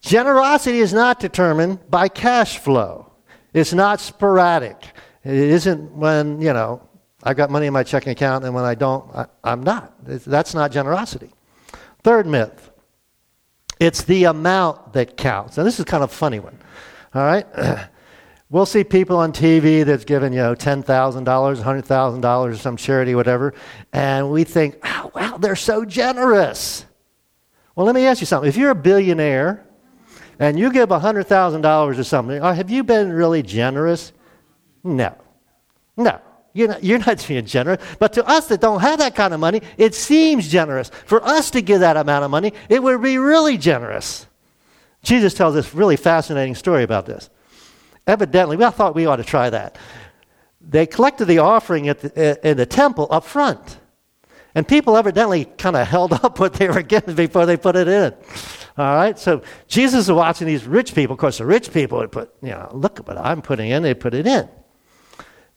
Generosity 0.00 0.78
is 0.78 0.92
not 0.92 1.18
determined 1.18 1.90
by 1.90 2.06
cash 2.06 2.58
flow. 2.58 3.10
It's 3.52 3.72
not 3.72 4.00
sporadic. 4.00 4.76
It 5.24 5.34
isn't 5.34 5.90
when, 5.90 6.40
you 6.40 6.52
know, 6.52 6.88
I've 7.24 7.36
got 7.36 7.50
money 7.50 7.66
in 7.66 7.72
my 7.72 7.82
checking 7.82 8.12
account 8.12 8.44
and 8.44 8.54
when 8.54 8.64
I 8.64 8.76
don't, 8.76 9.12
I, 9.12 9.26
am 9.42 9.64
not. 9.64 9.92
That's 10.04 10.54
not 10.54 10.70
generosity. 10.70 11.32
Third 12.04 12.28
myth 12.28 12.70
it's 13.80 14.04
the 14.04 14.22
amount 14.22 14.92
that 14.92 15.16
counts. 15.16 15.56
Now, 15.56 15.64
this 15.64 15.80
is 15.80 15.84
kind 15.84 16.04
of 16.04 16.12
a 16.12 16.14
funny 16.14 16.38
one. 16.38 16.56
All 17.12 17.24
right? 17.24 17.44
we'll 18.50 18.66
see 18.66 18.84
people 18.84 19.16
on 19.16 19.32
TV 19.32 19.84
that's 19.84 20.04
given, 20.04 20.32
you 20.32 20.38
know, 20.38 20.54
$10,000, 20.54 20.84
$100,000 20.84 22.24
or 22.24 22.56
some 22.56 22.76
charity, 22.76 23.14
whatever, 23.14 23.54
and 23.92 24.30
we 24.30 24.44
think, 24.44 24.78
oh, 24.84 25.10
wow, 25.14 25.36
they're 25.38 25.56
so 25.56 25.84
generous. 25.84 26.84
Well, 27.74 27.86
let 27.86 27.94
me 27.94 28.06
ask 28.06 28.20
you 28.20 28.26
something. 28.26 28.48
If 28.48 28.56
you're 28.56 28.70
a 28.70 28.74
billionaire 28.74 29.66
and 30.38 30.58
you 30.58 30.72
give 30.72 30.88
$100,000 30.88 31.98
or 31.98 32.04
something, 32.04 32.42
uh, 32.42 32.54
have 32.54 32.70
you 32.70 32.84
been 32.84 33.12
really 33.12 33.42
generous? 33.42 34.12
No. 34.82 35.14
No. 35.96 36.20
You're 36.54 36.68
not, 36.68 36.82
you're 36.82 36.98
not 36.98 37.24
being 37.28 37.44
generous. 37.44 37.82
But 37.98 38.14
to 38.14 38.26
us 38.26 38.46
that 38.48 38.62
don't 38.62 38.80
have 38.80 38.98
that 39.00 39.14
kind 39.14 39.34
of 39.34 39.40
money, 39.40 39.60
it 39.76 39.94
seems 39.94 40.48
generous. 40.48 40.90
For 41.04 41.22
us 41.22 41.50
to 41.50 41.60
give 41.60 41.80
that 41.80 41.98
amount 41.98 42.24
of 42.24 42.30
money, 42.30 42.54
it 42.70 42.82
would 42.82 43.02
be 43.02 43.18
really 43.18 43.58
generous. 43.58 44.26
Jesus 45.02 45.34
tells 45.34 45.54
this 45.54 45.74
really 45.74 45.96
fascinating 45.96 46.54
story 46.54 46.82
about 46.82 47.04
this. 47.04 47.28
Evidently, 48.06 48.56
we 48.56 48.70
thought 48.70 48.94
we 48.94 49.06
ought 49.06 49.16
to 49.16 49.24
try 49.24 49.50
that. 49.50 49.76
They 50.60 50.86
collected 50.86 51.26
the 51.26 51.38
offering 51.38 51.88
at 51.88 52.00
the, 52.00 52.48
in 52.48 52.56
the 52.56 52.66
temple 52.66 53.08
up 53.10 53.24
front. 53.24 53.78
And 54.54 54.66
people 54.66 54.96
evidently 54.96 55.44
kind 55.44 55.76
of 55.76 55.86
held 55.86 56.12
up 56.24 56.38
what 56.40 56.54
they 56.54 56.68
were 56.68 56.82
getting 56.82 57.14
before 57.14 57.46
they 57.46 57.56
put 57.56 57.76
it 57.76 57.88
in. 57.88 58.14
All 58.78 58.94
right, 58.94 59.18
so 59.18 59.42
Jesus 59.68 60.04
is 60.04 60.12
watching 60.12 60.46
these 60.46 60.66
rich 60.66 60.94
people. 60.94 61.14
Of 61.14 61.20
course, 61.20 61.38
the 61.38 61.46
rich 61.46 61.72
people 61.72 61.98
would 61.98 62.12
put, 62.12 62.34
you 62.42 62.50
know, 62.50 62.68
look 62.72 63.00
at 63.00 63.06
what 63.06 63.16
I'm 63.16 63.42
putting 63.42 63.70
in, 63.70 63.82
they 63.82 63.94
put 63.94 64.12
it 64.12 64.26
in. 64.26 64.48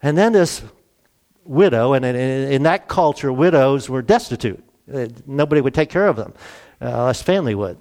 And 0.02 0.18
then 0.18 0.32
this 0.32 0.62
widow, 1.44 1.94
and 1.94 2.06
in, 2.06 2.16
in 2.16 2.64
that 2.64 2.88
culture, 2.88 3.34
widows 3.34 3.90
were 3.90 4.02
destitute. 4.02 4.64
Uh, 4.92 5.08
nobody 5.26 5.62
would 5.62 5.74
take 5.74 5.90
care 5.90 6.08
of 6.08 6.16
them, 6.16 6.34
uh, 6.82 6.88
unless 6.88 7.22
family 7.22 7.56
would. 7.56 7.78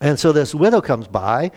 And 0.00 0.18
so 0.18 0.32
this 0.32 0.54
widow 0.54 0.80
comes 0.80 1.08
by. 1.08 1.50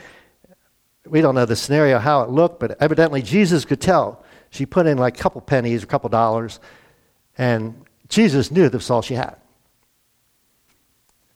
We 1.06 1.22
don't 1.22 1.36
know 1.36 1.46
the 1.46 1.56
scenario, 1.56 2.00
how 2.00 2.22
it 2.22 2.30
looked, 2.30 2.60
but 2.60 2.82
evidently 2.82 3.22
Jesus 3.22 3.66
could 3.66 3.82
tell. 3.82 4.24
She 4.50 4.66
put 4.66 4.88
in 4.88 4.98
like 4.98 5.18
a 5.18 5.22
couple 5.22 5.42
pennies, 5.42 5.84
a 5.84 5.88
couple 5.88 6.10
dollars, 6.10 6.60
and 7.38 7.86
Jesus 8.08 8.52
knew 8.52 8.70
that's 8.70 8.90
all 8.90 9.02
she 9.02 9.16
had. 9.16 9.36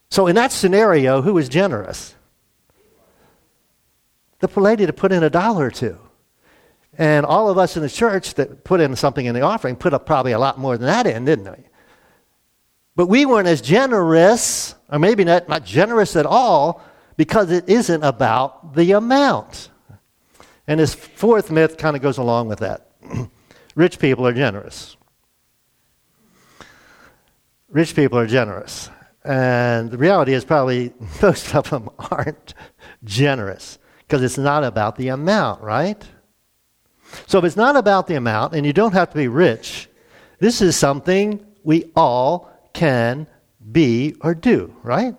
So 0.10 0.28
in 0.28 0.36
that 0.36 0.52
scenario, 0.52 1.22
who 1.22 1.34
was 1.34 1.50
generous? 1.50 2.16
The 4.40 4.48
lady 4.60 4.86
to 4.86 4.94
put 4.94 5.12
in 5.12 5.24
a 5.24 5.30
dollar 5.30 5.66
or 5.66 5.72
two. 5.72 5.98
And 6.98 7.26
all 7.26 7.50
of 7.50 7.58
us 7.58 7.76
in 7.78 7.84
the 7.84 7.90
church 7.90 8.34
that 8.36 8.64
put 8.64 8.82
in 8.82 8.96
something 8.96 9.26
in 9.26 9.36
the 9.36 9.42
offering 9.42 9.76
put 9.76 9.94
up 9.94 10.06
probably 10.06 10.32
a 10.32 10.40
lot 10.40 10.58
more 10.58 10.78
than 10.78 10.88
that 10.88 11.06
in, 11.06 11.26
didn't 11.26 11.46
we? 11.46 11.64
But 12.96 13.08
we 13.08 13.26
weren't 13.26 13.48
as 13.48 13.62
generous, 13.62 14.76
or 14.90 15.00
maybe 15.00 15.24
not, 15.24 15.48
not 15.48 15.64
generous 15.64 16.16
at 16.16 16.26
all, 16.26 16.84
because 17.20 17.52
it 17.52 17.68
isn't 17.68 18.02
about 18.02 18.76
the 18.76 18.94
amount. 18.94 19.72
And 20.66 20.80
this 20.80 20.94
fourth 20.94 21.52
myth 21.52 21.78
kind 21.78 21.98
of 21.98 22.02
goes 22.02 22.18
along 22.18 22.48
with 22.48 22.60
that. 22.60 22.92
Rich 23.76 24.00
people 24.00 24.26
are 24.26 24.32
generous. 24.32 24.96
Rich 27.68 27.94
people 27.94 28.18
are 28.18 28.26
generous. 28.26 28.90
And 29.26 29.92
the 29.92 29.98
reality 29.98 30.32
is, 30.32 30.46
probably 30.46 30.94
most 31.22 31.54
of 31.54 31.70
them 31.70 31.90
aren't 32.10 32.54
generous 33.04 33.80
because 34.08 34.24
it's 34.24 34.38
not 34.38 34.64
about 34.64 34.96
the 34.96 35.10
amount, 35.10 35.62
right? 35.62 36.02
So 37.28 37.40
if 37.40 37.44
it's 37.44 37.58
not 37.58 37.76
about 37.76 38.08
the 38.08 38.16
amount, 38.16 38.54
and 38.56 38.66
you 38.66 38.72
don't 38.72 38.94
have 38.94 39.10
to 39.10 39.18
be 39.18 39.28
rich, 39.28 39.90
this 40.40 40.62
is 40.62 40.78
something 40.78 41.46
we 41.66 41.92
all 41.98 42.50
can 42.72 43.28
be 43.74 44.16
or 44.22 44.34
do, 44.34 44.74
right? 44.84 45.18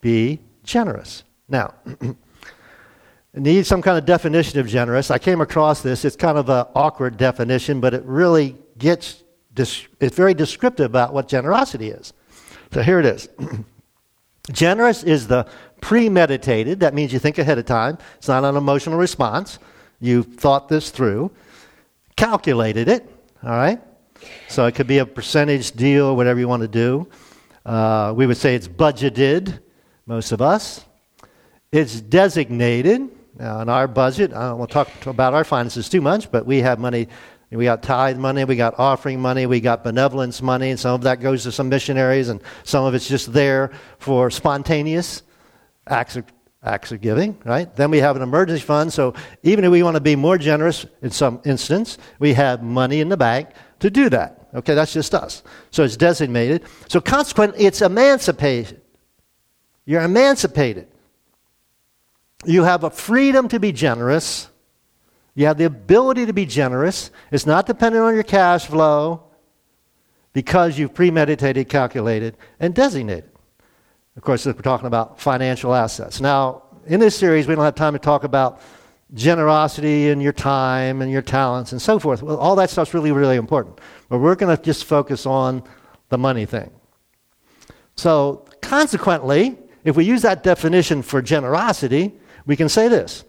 Be 0.00 0.40
generous. 0.68 1.24
Now, 1.48 1.74
need 3.34 3.66
some 3.66 3.82
kind 3.82 3.98
of 3.98 4.04
definition 4.04 4.60
of 4.60 4.68
generous. 4.68 5.10
I 5.10 5.18
came 5.18 5.40
across 5.40 5.82
this. 5.82 6.04
It's 6.04 6.16
kind 6.16 6.38
of 6.38 6.48
an 6.48 6.66
awkward 6.74 7.16
definition, 7.16 7.80
but 7.80 7.94
it 7.94 8.04
really 8.04 8.56
gets 8.76 9.24
it's 9.56 10.14
very 10.14 10.34
descriptive 10.34 10.86
about 10.86 11.12
what 11.12 11.26
generosity 11.26 11.88
is. 11.88 12.12
So 12.72 12.80
here 12.80 13.00
it 13.00 13.06
is. 13.06 13.28
Generous 14.52 15.02
is 15.02 15.26
the 15.26 15.46
premeditated, 15.80 16.80
that 16.80 16.94
means 16.94 17.12
you 17.12 17.18
think 17.18 17.38
ahead 17.38 17.58
of 17.58 17.66
time. 17.66 17.98
It's 18.18 18.28
not 18.28 18.44
an 18.44 18.56
emotional 18.56 18.98
response. 18.98 19.58
You've 20.00 20.36
thought 20.36 20.68
this 20.68 20.90
through, 20.90 21.32
calculated 22.16 22.88
it, 22.88 23.10
all 23.42 23.50
right? 23.50 23.80
So 24.48 24.66
it 24.66 24.76
could 24.76 24.86
be 24.86 24.98
a 24.98 25.06
percentage 25.06 25.72
deal, 25.72 26.06
or 26.06 26.16
whatever 26.16 26.38
you 26.38 26.46
want 26.46 26.62
to 26.62 26.68
do. 26.68 27.08
Uh, 27.66 28.14
we 28.16 28.26
would 28.26 28.36
say 28.36 28.54
it's 28.54 28.68
budgeted, 28.68 29.58
most 30.08 30.32
of 30.32 30.40
us. 30.40 30.84
It's 31.70 32.00
designated. 32.00 33.10
Now, 33.38 33.60
in 33.60 33.68
our 33.68 33.86
budget, 33.86 34.32
I 34.32 34.48
don't 34.48 34.58
want 34.58 34.70
to 34.70 34.74
talk 34.74 35.06
about 35.06 35.34
our 35.34 35.44
finances 35.44 35.88
too 35.88 36.00
much, 36.00 36.32
but 36.32 36.46
we 36.46 36.58
have 36.58 36.80
money. 36.80 37.08
We 37.50 37.64
got 37.64 37.82
tithe 37.82 38.18
money, 38.18 38.44
we 38.44 38.56
got 38.56 38.78
offering 38.78 39.20
money, 39.20 39.46
we 39.46 39.60
got 39.60 39.84
benevolence 39.84 40.42
money, 40.42 40.70
and 40.70 40.80
some 40.80 40.94
of 40.94 41.02
that 41.02 41.20
goes 41.20 41.44
to 41.44 41.52
some 41.52 41.68
missionaries, 41.68 42.28
and 42.28 42.42
some 42.64 42.84
of 42.84 42.94
it's 42.94 43.08
just 43.08 43.32
there 43.32 43.70
for 43.98 44.30
spontaneous 44.30 45.22
acts 45.86 46.16
of, 46.16 46.24
acts 46.62 46.92
of 46.92 47.00
giving, 47.00 47.38
right? 47.46 47.74
Then 47.74 47.90
we 47.90 47.98
have 47.98 48.16
an 48.16 48.22
emergency 48.22 48.62
fund, 48.62 48.92
so 48.92 49.14
even 49.44 49.64
if 49.64 49.70
we 49.70 49.82
want 49.82 49.94
to 49.94 50.00
be 50.00 50.14
more 50.14 50.36
generous 50.36 50.84
in 51.00 51.10
some 51.10 51.40
instance, 51.46 51.96
we 52.18 52.34
have 52.34 52.62
money 52.62 53.00
in 53.00 53.08
the 53.08 53.16
bank 53.16 53.48
to 53.80 53.88
do 53.88 54.10
that. 54.10 54.48
Okay, 54.54 54.74
that's 54.74 54.92
just 54.92 55.14
us. 55.14 55.42
So 55.70 55.84
it's 55.84 55.96
designated. 55.96 56.64
So 56.88 57.00
consequently, 57.00 57.64
it's 57.64 57.80
emancipated. 57.80 58.82
You're 59.88 60.02
emancipated. 60.02 60.86
You 62.44 62.64
have 62.64 62.84
a 62.84 62.90
freedom 62.90 63.48
to 63.48 63.58
be 63.58 63.72
generous. 63.72 64.50
You 65.34 65.46
have 65.46 65.56
the 65.56 65.64
ability 65.64 66.26
to 66.26 66.34
be 66.34 66.44
generous. 66.44 67.10
It's 67.32 67.46
not 67.46 67.64
dependent 67.64 68.04
on 68.04 68.12
your 68.12 68.22
cash 68.22 68.66
flow 68.66 69.22
because 70.34 70.78
you've 70.78 70.92
premeditated, 70.92 71.70
calculated, 71.70 72.36
and 72.60 72.74
designated. 72.74 73.30
Of 74.14 74.22
course, 74.22 74.44
we're 74.44 74.52
talking 74.52 74.86
about 74.86 75.22
financial 75.22 75.74
assets. 75.74 76.20
Now, 76.20 76.64
in 76.86 77.00
this 77.00 77.16
series, 77.16 77.48
we 77.48 77.54
don't 77.54 77.64
have 77.64 77.74
time 77.74 77.94
to 77.94 77.98
talk 77.98 78.24
about 78.24 78.60
generosity 79.14 80.10
and 80.10 80.22
your 80.22 80.34
time 80.34 81.00
and 81.00 81.10
your 81.10 81.22
talents 81.22 81.72
and 81.72 81.80
so 81.80 81.98
forth. 81.98 82.22
Well, 82.22 82.36
all 82.36 82.56
that 82.56 82.68
stuff's 82.68 82.92
really, 82.92 83.10
really 83.10 83.36
important. 83.36 83.80
But 84.10 84.18
we're 84.18 84.34
going 84.34 84.54
to 84.54 84.62
just 84.62 84.84
focus 84.84 85.24
on 85.24 85.62
the 86.10 86.18
money 86.18 86.44
thing. 86.44 86.70
So, 87.96 88.44
consequently, 88.60 89.56
if 89.84 89.96
we 89.96 90.04
use 90.04 90.22
that 90.22 90.42
definition 90.42 91.02
for 91.02 91.22
generosity, 91.22 92.12
we 92.46 92.56
can 92.56 92.68
say 92.68 92.88
this 92.88 93.24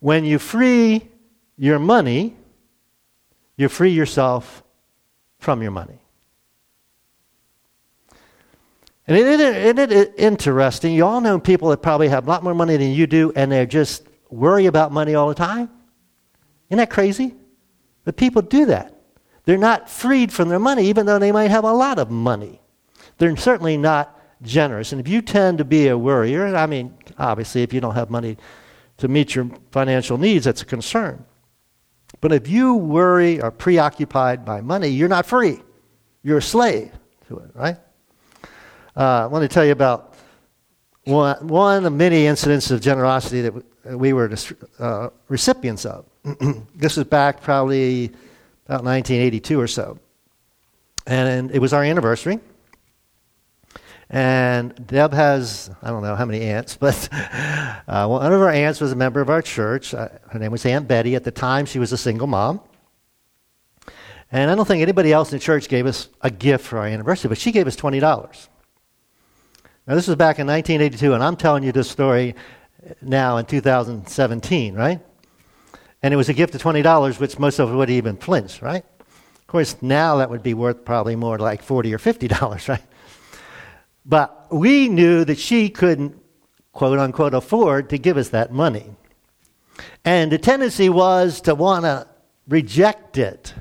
when 0.00 0.24
you 0.24 0.38
free 0.38 1.08
your 1.56 1.78
money, 1.78 2.36
you 3.56 3.68
free 3.68 3.90
yourself 3.90 4.62
from 5.38 5.62
your 5.62 5.70
money. 5.70 5.98
And 9.06 9.16
isn't 9.16 9.78
it 9.78 10.14
interesting? 10.16 10.94
You 10.94 11.04
all 11.04 11.20
know 11.20 11.38
people 11.38 11.70
that 11.70 11.82
probably 11.82 12.08
have 12.08 12.26
a 12.26 12.30
lot 12.30 12.44
more 12.44 12.54
money 12.54 12.76
than 12.76 12.92
you 12.92 13.06
do, 13.06 13.32
and 13.34 13.50
they 13.50 13.66
just 13.66 14.06
worry 14.30 14.66
about 14.66 14.92
money 14.92 15.14
all 15.14 15.28
the 15.28 15.34
time. 15.34 15.68
Isn't 16.68 16.78
that 16.78 16.90
crazy? 16.90 17.34
But 18.04 18.16
people 18.16 18.42
do 18.42 18.66
that. 18.66 18.96
They're 19.44 19.58
not 19.58 19.90
freed 19.90 20.32
from 20.32 20.48
their 20.48 20.60
money, 20.60 20.86
even 20.86 21.04
though 21.04 21.18
they 21.18 21.32
might 21.32 21.50
have 21.50 21.64
a 21.64 21.72
lot 21.72 21.98
of 21.98 22.10
money. 22.10 22.60
They're 23.18 23.36
certainly 23.36 23.76
not 23.76 24.18
generous. 24.42 24.92
And 24.92 25.00
if 25.00 25.08
you 25.08 25.22
tend 25.22 25.58
to 25.58 25.64
be 25.64 25.88
a 25.88 25.96
worrier, 25.96 26.54
I 26.54 26.66
mean, 26.66 26.94
obviously, 27.18 27.62
if 27.62 27.72
you 27.72 27.80
don't 27.80 27.94
have 27.94 28.10
money 28.10 28.36
to 28.98 29.08
meet 29.08 29.34
your 29.34 29.50
financial 29.70 30.18
needs, 30.18 30.44
that's 30.44 30.62
a 30.62 30.66
concern. 30.66 31.24
But 32.20 32.32
if 32.32 32.48
you 32.48 32.74
worry 32.74 33.40
or 33.40 33.50
preoccupied 33.50 34.44
by 34.44 34.60
money, 34.60 34.88
you're 34.88 35.08
not 35.08 35.26
free. 35.26 35.60
You're 36.22 36.38
a 36.38 36.42
slave 36.42 36.92
to 37.28 37.38
it, 37.38 37.50
right? 37.54 37.76
Uh, 38.96 39.24
I 39.24 39.26
want 39.26 39.42
to 39.42 39.48
tell 39.48 39.64
you 39.64 39.72
about 39.72 40.14
one, 41.04 41.48
one 41.48 41.84
of 41.84 41.92
many 41.92 42.26
incidents 42.26 42.70
of 42.70 42.80
generosity 42.80 43.42
that 43.42 43.98
we 43.98 44.12
were 44.12 44.30
uh, 44.78 45.08
recipients 45.28 45.84
of. 45.84 46.04
this 46.76 46.96
was 46.96 47.06
back 47.06 47.40
probably 47.40 48.06
about 48.66 48.84
1982 48.84 49.60
or 49.60 49.66
so. 49.66 49.98
And 51.06 51.50
it 51.50 51.58
was 51.58 51.72
our 51.72 51.82
anniversary. 51.82 52.38
And 54.12 54.86
Deb 54.86 55.14
has, 55.14 55.70
I 55.82 55.88
don't 55.88 56.02
know 56.02 56.14
how 56.14 56.26
many 56.26 56.42
aunts, 56.42 56.76
but 56.80 57.08
uh, 57.88 58.06
one 58.06 58.32
of 58.32 58.40
our 58.40 58.50
aunts 58.50 58.80
was 58.80 58.92
a 58.92 58.96
member 58.96 59.22
of 59.22 59.30
our 59.30 59.40
church. 59.40 59.94
Uh, 59.94 60.10
her 60.28 60.38
name 60.38 60.52
was 60.52 60.66
Aunt 60.66 60.86
Betty. 60.86 61.16
At 61.16 61.24
the 61.24 61.30
time, 61.30 61.64
she 61.64 61.78
was 61.78 61.92
a 61.92 61.96
single 61.96 62.26
mom. 62.26 62.60
And 64.30 64.50
I 64.50 64.54
don't 64.54 64.66
think 64.66 64.82
anybody 64.82 65.12
else 65.12 65.32
in 65.32 65.38
the 65.38 65.44
church 65.44 65.68
gave 65.68 65.86
us 65.86 66.08
a 66.20 66.30
gift 66.30 66.64
for 66.66 66.78
our 66.78 66.86
anniversary, 66.86 67.28
but 67.28 67.38
she 67.38 67.52
gave 67.52 67.66
us 67.66 67.76
$20. 67.76 68.00
Now, 69.86 69.94
this 69.94 70.06
was 70.06 70.16
back 70.16 70.38
in 70.38 70.46
1982, 70.46 71.12
and 71.14 71.24
I'm 71.24 71.36
telling 71.36 71.64
you 71.64 71.72
this 71.72 71.90
story 71.90 72.34
now 73.00 73.38
in 73.38 73.46
2017, 73.46 74.74
right? 74.74 75.00
And 76.02 76.14
it 76.14 76.16
was 76.16 76.28
a 76.28 76.34
gift 76.34 76.54
of 76.54 76.62
$20, 76.62 77.18
which 77.18 77.38
most 77.38 77.58
of 77.58 77.68
us 77.68 77.74
would 77.74 77.90
even 77.90 78.16
flinch, 78.16 78.62
right? 78.62 78.84
Of 79.00 79.46
course, 79.46 79.76
now 79.82 80.16
that 80.16 80.30
would 80.30 80.42
be 80.42 80.54
worth 80.54 80.84
probably 80.84 81.16
more 81.16 81.38
like 81.38 81.64
$40 81.64 81.92
or 81.92 81.98
$50, 81.98 82.68
right? 82.68 82.82
But 84.04 84.52
we 84.52 84.88
knew 84.88 85.24
that 85.24 85.38
she 85.38 85.68
couldn't, 85.68 86.20
quote 86.72 86.98
unquote, 86.98 87.34
afford 87.34 87.90
to 87.90 87.98
give 87.98 88.16
us 88.16 88.30
that 88.30 88.52
money. 88.52 88.90
And 90.04 90.32
the 90.32 90.38
tendency 90.38 90.88
was 90.88 91.40
to 91.42 91.54
want 91.54 91.84
to 91.84 92.06
reject 92.48 93.18
it. 93.18 93.54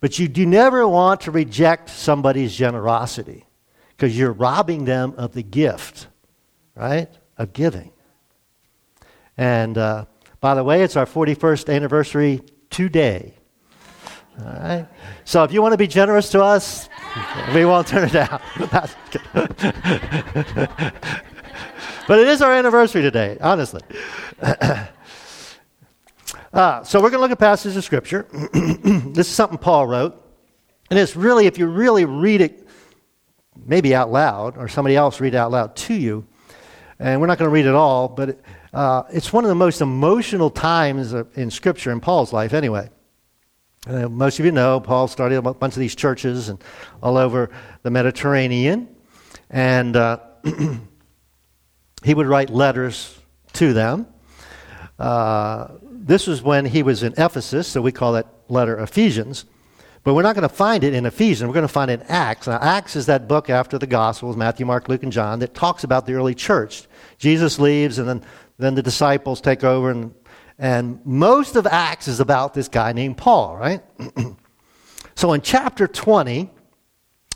But 0.00 0.18
you 0.18 0.28
do 0.28 0.46
never 0.46 0.86
want 0.86 1.22
to 1.22 1.30
reject 1.30 1.90
somebody's 1.90 2.54
generosity 2.54 3.46
because 3.90 4.16
you're 4.16 4.32
robbing 4.32 4.84
them 4.84 5.14
of 5.16 5.32
the 5.32 5.42
gift, 5.42 6.06
right, 6.74 7.08
of 7.38 7.52
giving. 7.52 7.92
And 9.36 9.76
uh, 9.76 10.04
by 10.40 10.54
the 10.54 10.62
way, 10.62 10.82
it's 10.82 10.96
our 10.96 11.06
41st 11.06 11.74
anniversary 11.74 12.42
today. 12.70 13.34
All 14.38 14.46
right? 14.46 14.86
So 15.24 15.44
if 15.44 15.52
you 15.52 15.62
want 15.62 15.72
to 15.72 15.78
be 15.78 15.86
generous 15.86 16.30
to 16.30 16.42
us, 16.42 16.88
we 17.54 17.64
won't 17.64 17.86
turn 17.86 18.08
it 18.08 18.12
down. 18.12 18.40
but 22.08 22.18
it 22.18 22.28
is 22.28 22.42
our 22.42 22.52
anniversary 22.52 23.02
today, 23.02 23.38
honestly. 23.40 23.82
uh, 26.52 26.52
so 26.84 27.00
we're 27.00 27.10
going 27.10 27.18
to 27.18 27.20
look 27.20 27.30
at 27.30 27.38
passages 27.38 27.76
of 27.76 27.84
Scripture. 27.84 28.26
this 28.52 29.28
is 29.28 29.34
something 29.34 29.58
Paul 29.58 29.86
wrote. 29.86 30.22
And 30.90 30.98
it's 30.98 31.16
really, 31.16 31.46
if 31.46 31.58
you 31.58 31.66
really 31.66 32.04
read 32.04 32.40
it, 32.40 32.66
maybe 33.64 33.94
out 33.94 34.12
loud, 34.12 34.56
or 34.56 34.68
somebody 34.68 34.96
else 34.96 35.20
read 35.20 35.34
it 35.34 35.36
out 35.36 35.50
loud 35.50 35.74
to 35.76 35.94
you, 35.94 36.26
and 36.98 37.20
we're 37.20 37.26
not 37.26 37.38
going 37.38 37.48
to 37.48 37.52
read 37.52 37.66
it 37.66 37.74
all, 37.74 38.08
but 38.08 38.30
it, 38.30 38.44
uh, 38.72 39.02
it's 39.10 39.32
one 39.32 39.44
of 39.44 39.48
the 39.48 39.54
most 39.54 39.80
emotional 39.80 40.50
times 40.50 41.12
in 41.12 41.50
Scripture, 41.50 41.90
in 41.90 42.00
Paul's 42.00 42.32
life 42.32 42.52
anyway. 42.52 42.88
Uh, 43.86 44.08
most 44.08 44.40
of 44.40 44.44
you 44.44 44.50
know 44.50 44.80
Paul 44.80 45.06
started 45.06 45.36
a 45.36 45.54
bunch 45.54 45.74
of 45.74 45.80
these 45.80 45.94
churches 45.94 46.48
and 46.48 46.62
all 47.02 47.16
over 47.16 47.50
the 47.82 47.90
Mediterranean, 47.90 48.88
and 49.48 49.94
uh, 49.94 50.18
he 52.02 52.12
would 52.12 52.26
write 52.26 52.50
letters 52.50 53.16
to 53.52 53.72
them. 53.72 54.08
Uh, 54.98 55.68
this 55.82 56.26
was 56.26 56.42
when 56.42 56.64
he 56.64 56.82
was 56.82 57.04
in 57.04 57.12
Ephesus, 57.16 57.68
so 57.68 57.80
we 57.80 57.92
call 57.92 58.14
that 58.14 58.26
letter 58.48 58.76
Ephesians. 58.80 59.44
But 60.02 60.14
we're 60.14 60.22
not 60.22 60.34
going 60.34 60.48
to 60.48 60.54
find 60.54 60.82
it 60.82 60.92
in 60.92 61.06
Ephesians. 61.06 61.46
We're 61.46 61.54
going 61.54 61.62
to 61.62 61.72
find 61.72 61.90
it 61.90 62.00
in 62.00 62.06
Acts. 62.08 62.48
Now, 62.48 62.58
Acts 62.60 62.96
is 62.96 63.06
that 63.06 63.28
book 63.28 63.50
after 63.50 63.78
the 63.78 63.86
Gospels, 63.86 64.36
Matthew, 64.36 64.66
Mark, 64.66 64.88
Luke, 64.88 65.02
and 65.04 65.12
John, 65.12 65.38
that 65.40 65.54
talks 65.54 65.84
about 65.84 66.06
the 66.06 66.14
early 66.14 66.34
church. 66.34 66.88
Jesus 67.18 67.58
leaves, 67.60 67.98
and 67.98 68.08
then, 68.08 68.22
then 68.58 68.74
the 68.74 68.82
disciples 68.82 69.40
take 69.40 69.62
over 69.62 69.90
and 69.90 70.12
and 70.58 71.04
most 71.04 71.56
of 71.56 71.66
Acts 71.66 72.08
is 72.08 72.20
about 72.20 72.54
this 72.54 72.68
guy 72.68 72.92
named 72.92 73.18
Paul, 73.18 73.56
right? 73.56 73.82
so 75.14 75.32
in 75.32 75.42
chapter 75.42 75.86
20, 75.86 76.50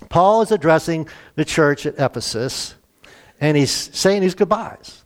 Paul 0.09 0.43
is 0.43 0.51
addressing 0.51 1.09
the 1.35 1.45
church 1.45 1.85
at 1.85 1.99
Ephesus, 1.99 2.75
and 3.41 3.57
he's 3.57 3.71
saying 3.71 4.23
his 4.23 4.35
goodbyes. 4.35 5.05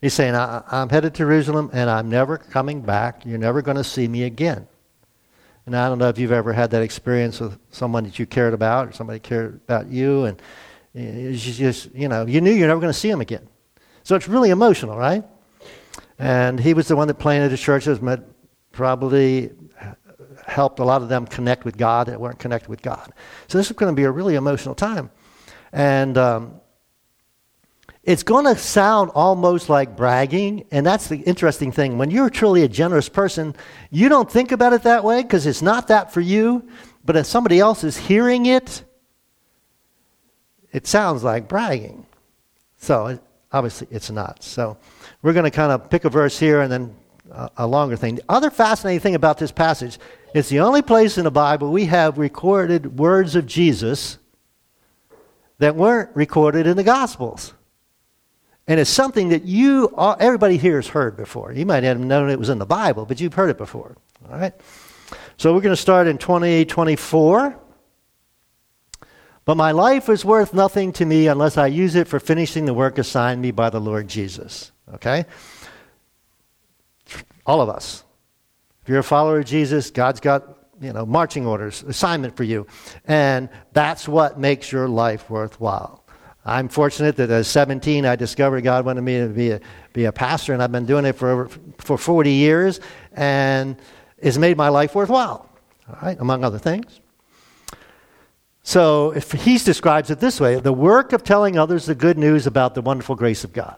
He's 0.00 0.14
saying, 0.14 0.34
I, 0.34 0.62
am 0.72 0.88
headed 0.88 1.14
to 1.14 1.18
Jerusalem, 1.18 1.70
and 1.72 1.88
I'm 1.88 2.10
never 2.10 2.36
coming 2.36 2.82
back. 2.82 3.24
You're 3.24 3.38
never 3.38 3.62
going 3.62 3.76
to 3.76 3.84
see 3.84 4.08
me 4.08 4.24
again. 4.24 4.66
And 5.64 5.76
I 5.76 5.88
don't 5.88 5.98
know 5.98 6.08
if 6.08 6.18
you've 6.18 6.32
ever 6.32 6.52
had 6.52 6.72
that 6.72 6.82
experience 6.82 7.38
with 7.38 7.56
someone 7.70 8.02
that 8.02 8.18
you 8.18 8.26
cared 8.26 8.52
about, 8.52 8.88
or 8.88 8.92
somebody 8.92 9.20
cared 9.20 9.60
about 9.68 9.86
you, 9.86 10.24
and 10.24 10.42
eh, 10.96 11.28
you 11.30 11.36
just, 11.36 11.94
you 11.94 12.08
know, 12.08 12.26
you 12.26 12.40
knew 12.40 12.50
you're 12.50 12.66
never 12.66 12.80
going 12.80 12.92
to 12.92 12.98
see 12.98 13.10
them 13.10 13.20
again. 13.20 13.48
So 14.02 14.16
it's 14.16 14.26
really 14.26 14.50
emotional, 14.50 14.96
right? 14.96 15.22
And 16.22 16.60
he 16.60 16.72
was 16.72 16.86
the 16.86 16.94
one 16.94 17.08
that 17.08 17.14
planted 17.14 17.48
the 17.48 17.56
churches, 17.56 17.98
but 17.98 18.24
probably 18.70 19.50
helped 20.46 20.78
a 20.78 20.84
lot 20.84 21.02
of 21.02 21.08
them 21.08 21.26
connect 21.26 21.64
with 21.64 21.76
God 21.76 22.06
that 22.06 22.20
weren't 22.20 22.38
connected 22.38 22.68
with 22.68 22.80
God. 22.80 23.12
So 23.48 23.58
this 23.58 23.68
is 23.68 23.76
going 23.76 23.92
to 23.92 23.96
be 23.96 24.04
a 24.04 24.10
really 24.10 24.36
emotional 24.36 24.76
time. 24.76 25.10
And 25.72 26.16
um, 26.16 26.60
it's 28.04 28.22
going 28.22 28.44
to 28.44 28.54
sound 28.54 29.10
almost 29.16 29.68
like 29.68 29.96
bragging. 29.96 30.64
And 30.70 30.86
that's 30.86 31.08
the 31.08 31.16
interesting 31.16 31.72
thing. 31.72 31.98
When 31.98 32.12
you're 32.12 32.30
truly 32.30 32.62
a 32.62 32.68
generous 32.68 33.08
person, 33.08 33.56
you 33.90 34.08
don't 34.08 34.30
think 34.30 34.52
about 34.52 34.72
it 34.74 34.84
that 34.84 35.02
way 35.02 35.22
because 35.22 35.44
it's 35.44 35.60
not 35.60 35.88
that 35.88 36.12
for 36.12 36.20
you. 36.20 36.68
but 37.04 37.16
if 37.16 37.26
somebody 37.26 37.58
else 37.58 37.82
is 37.82 37.96
hearing 37.96 38.46
it, 38.46 38.84
it 40.70 40.86
sounds 40.86 41.24
like 41.24 41.48
bragging. 41.48 42.06
So 42.76 43.18
obviously 43.50 43.88
it's 43.90 44.08
not. 44.08 44.44
So 44.44 44.78
we're 45.22 45.32
going 45.32 45.44
to 45.44 45.50
kind 45.50 45.72
of 45.72 45.88
pick 45.88 46.04
a 46.04 46.10
verse 46.10 46.38
here 46.38 46.60
and 46.60 46.70
then 46.70 46.94
a, 47.30 47.50
a 47.58 47.66
longer 47.66 47.96
thing. 47.96 48.16
The 48.16 48.24
other 48.28 48.50
fascinating 48.50 49.00
thing 49.00 49.14
about 49.14 49.38
this 49.38 49.52
passage 49.52 49.98
it's 50.34 50.48
the 50.48 50.60
only 50.60 50.80
place 50.80 51.18
in 51.18 51.24
the 51.24 51.30
Bible 51.30 51.70
we 51.70 51.84
have 51.86 52.16
recorded 52.16 52.98
words 52.98 53.36
of 53.36 53.46
Jesus 53.46 54.18
that 55.58 55.76
weren't 55.76 56.08
recorded 56.16 56.66
in 56.66 56.76
the 56.76 56.82
Gospels. 56.82 57.52
And 58.66 58.80
it's 58.80 58.90
something 58.90 59.28
that 59.28 59.44
you, 59.44 59.92
everybody 59.98 60.56
here 60.56 60.76
has 60.76 60.88
heard 60.88 61.16
before. 61.16 61.52
You 61.52 61.66
might 61.66 61.82
have 61.82 62.00
known 62.00 62.30
it 62.30 62.38
was 62.38 62.48
in 62.48 62.58
the 62.58 62.66
Bible, 62.66 63.04
but 63.04 63.20
you've 63.20 63.34
heard 63.34 63.50
it 63.50 63.58
before. 63.58 63.96
All 64.30 64.38
right? 64.38 64.54
So 65.36 65.52
we're 65.52 65.60
going 65.60 65.74
to 65.74 65.80
start 65.80 66.06
in 66.06 66.16
2024. 66.16 67.58
But 69.44 69.56
my 69.56 69.72
life 69.72 70.08
is 70.08 70.24
worth 70.24 70.54
nothing 70.54 70.92
to 70.94 71.04
me 71.04 71.26
unless 71.26 71.58
I 71.58 71.66
use 71.66 71.94
it 71.94 72.08
for 72.08 72.20
finishing 72.20 72.64
the 72.64 72.72
work 72.72 72.96
assigned 72.96 73.42
me 73.42 73.50
by 73.50 73.68
the 73.68 73.80
Lord 73.80 74.08
Jesus. 74.08 74.72
Okay? 74.94 75.24
All 77.46 77.60
of 77.60 77.68
us. 77.68 78.04
If 78.82 78.88
you're 78.88 78.98
a 78.98 79.04
follower 79.04 79.38
of 79.38 79.46
Jesus, 79.46 79.90
God's 79.90 80.20
got, 80.20 80.58
you 80.80 80.92
know, 80.92 81.06
marching 81.06 81.46
orders, 81.46 81.82
assignment 81.82 82.36
for 82.36 82.44
you. 82.44 82.66
And 83.06 83.48
that's 83.72 84.08
what 84.08 84.38
makes 84.38 84.72
your 84.72 84.88
life 84.88 85.30
worthwhile. 85.30 86.02
I'm 86.44 86.68
fortunate 86.68 87.16
that 87.16 87.30
at 87.30 87.46
17 87.46 88.04
I 88.04 88.16
discovered 88.16 88.62
God 88.64 88.84
wanted 88.84 89.02
me 89.02 89.20
to 89.20 89.28
be 89.28 89.50
a, 89.52 89.60
be 89.92 90.06
a 90.06 90.12
pastor, 90.12 90.52
and 90.52 90.62
I've 90.62 90.72
been 90.72 90.86
doing 90.86 91.04
it 91.04 91.12
for, 91.12 91.30
over, 91.30 91.50
for 91.78 91.96
40 91.96 92.32
years, 92.32 92.80
and 93.12 93.76
it's 94.18 94.38
made 94.38 94.56
my 94.56 94.68
life 94.68 94.94
worthwhile, 94.96 95.48
all 95.88 95.98
right, 96.02 96.18
among 96.18 96.42
other 96.42 96.58
things. 96.58 97.00
So 98.64 99.12
if 99.12 99.30
he 99.30 99.58
describes 99.58 100.10
it 100.10 100.18
this 100.20 100.40
way 100.40 100.58
the 100.58 100.72
work 100.72 101.12
of 101.12 101.22
telling 101.22 101.58
others 101.58 101.86
the 101.86 101.94
good 101.94 102.18
news 102.18 102.46
about 102.46 102.74
the 102.74 102.82
wonderful 102.82 103.14
grace 103.14 103.44
of 103.44 103.52
God. 103.52 103.76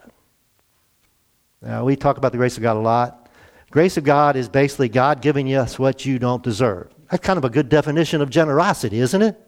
Now, 1.64 1.85
we 1.85 1.96
talk 1.96 2.18
about 2.18 2.33
the 2.33 2.38
grace 2.38 2.57
of 2.57 2.62
God 2.62 2.77
a 2.77 2.81
lot. 2.81 3.31
Grace 3.70 3.96
of 3.96 4.05
God 4.05 4.37
is 4.37 4.48
basically 4.48 4.88
God 4.88 5.22
giving 5.22 5.48
us 5.55 5.79
what 5.79 6.05
you 6.05 6.18
don't 6.18 6.42
deserve. 6.42 6.92
That's 7.11 7.24
kind 7.24 7.38
of 7.38 7.44
a 7.44 7.50
good 7.50 7.68
definition 7.68 8.20
of 8.20 8.31
generosity, 8.31 8.98
isn't 8.98 9.22
it? 9.22 9.40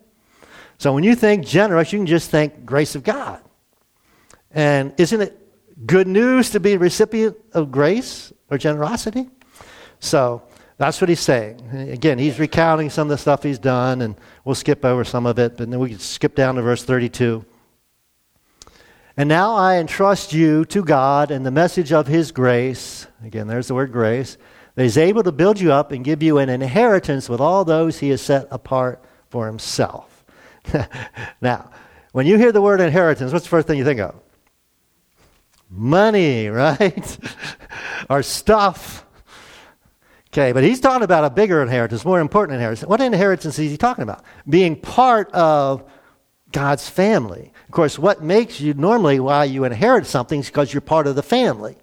So 0.78 0.92
when 0.92 1.04
you 1.04 1.14
think 1.14 1.46
generous, 1.46 1.92
you 1.92 1.98
can 1.98 2.06
just 2.06 2.30
think 2.30 2.64
grace 2.64 2.94
of 2.94 3.02
God. 3.02 3.42
And 4.50 4.94
isn't 4.98 5.20
it 5.20 5.86
good 5.86 6.06
news 6.06 6.50
to 6.50 6.60
be 6.60 6.72
a 6.72 6.78
recipient 6.78 7.36
of 7.52 7.70
grace 7.70 8.32
or 8.50 8.56
generosity? 8.56 9.28
So 10.00 10.42
that's 10.78 11.00
what 11.00 11.08
he's 11.08 11.20
saying. 11.20 11.90
Again, 11.90 12.18
he's 12.18 12.38
recounting 12.38 12.90
some 12.90 13.08
of 13.08 13.10
the 13.10 13.18
stuff 13.18 13.42
he's 13.42 13.58
done, 13.58 14.00
and 14.02 14.16
we'll 14.44 14.54
skip 14.54 14.84
over 14.84 15.04
some 15.04 15.26
of 15.26 15.38
it, 15.38 15.56
but 15.56 15.70
then 15.70 15.78
we 15.78 15.90
can 15.90 15.98
skip 15.98 16.34
down 16.34 16.54
to 16.54 16.62
verse 16.62 16.82
32. 16.82 17.44
And 19.16 19.28
now 19.28 19.54
I 19.54 19.76
entrust 19.76 20.32
you 20.32 20.64
to 20.66 20.84
God 20.84 21.30
and 21.30 21.44
the 21.44 21.50
message 21.50 21.92
of 21.92 22.06
his 22.06 22.32
grace. 22.32 23.06
Again, 23.24 23.46
there's 23.46 23.68
the 23.68 23.74
word 23.74 23.92
grace. 23.92 24.36
That 24.74 24.82
he's 24.82 24.98
able 24.98 25.22
to 25.22 25.32
build 25.32 25.58
you 25.58 25.72
up 25.72 25.90
and 25.90 26.04
give 26.04 26.22
you 26.22 26.38
an 26.38 26.50
inheritance 26.50 27.28
with 27.28 27.40
all 27.40 27.64
those 27.64 27.98
he 27.98 28.10
has 28.10 28.20
set 28.20 28.46
apart 28.50 29.02
for 29.30 29.46
himself. 29.46 30.24
now, 31.40 31.70
when 32.12 32.26
you 32.26 32.36
hear 32.36 32.52
the 32.52 32.60
word 32.60 32.80
inheritance, 32.80 33.32
what's 33.32 33.46
the 33.46 33.50
first 33.50 33.66
thing 33.66 33.78
you 33.78 33.84
think 33.84 34.00
of? 34.00 34.14
Money, 35.70 36.48
right? 36.50 37.18
or 38.10 38.22
stuff 38.22 39.06
Okay, 40.36 40.52
but 40.52 40.62
he's 40.62 40.80
talking 40.80 41.02
about 41.02 41.24
a 41.24 41.30
bigger 41.30 41.62
inheritance, 41.62 42.04
more 42.04 42.20
important 42.20 42.56
inheritance. 42.56 42.86
What 42.86 43.00
inheritance 43.00 43.58
is 43.58 43.70
he 43.70 43.78
talking 43.78 44.02
about? 44.02 44.22
Being 44.46 44.78
part 44.78 45.32
of 45.32 45.82
God's 46.52 46.90
family. 46.90 47.54
Of 47.66 47.72
course, 47.72 47.98
what 47.98 48.22
makes 48.22 48.60
you 48.60 48.74
normally 48.74 49.20
why 49.20 49.44
you 49.44 49.64
inherit 49.64 50.06
something 50.06 50.40
is 50.40 50.46
because 50.46 50.72
you're 50.72 50.80
part 50.80 51.06
of 51.06 51.16
the 51.16 51.22
family. 51.22 51.76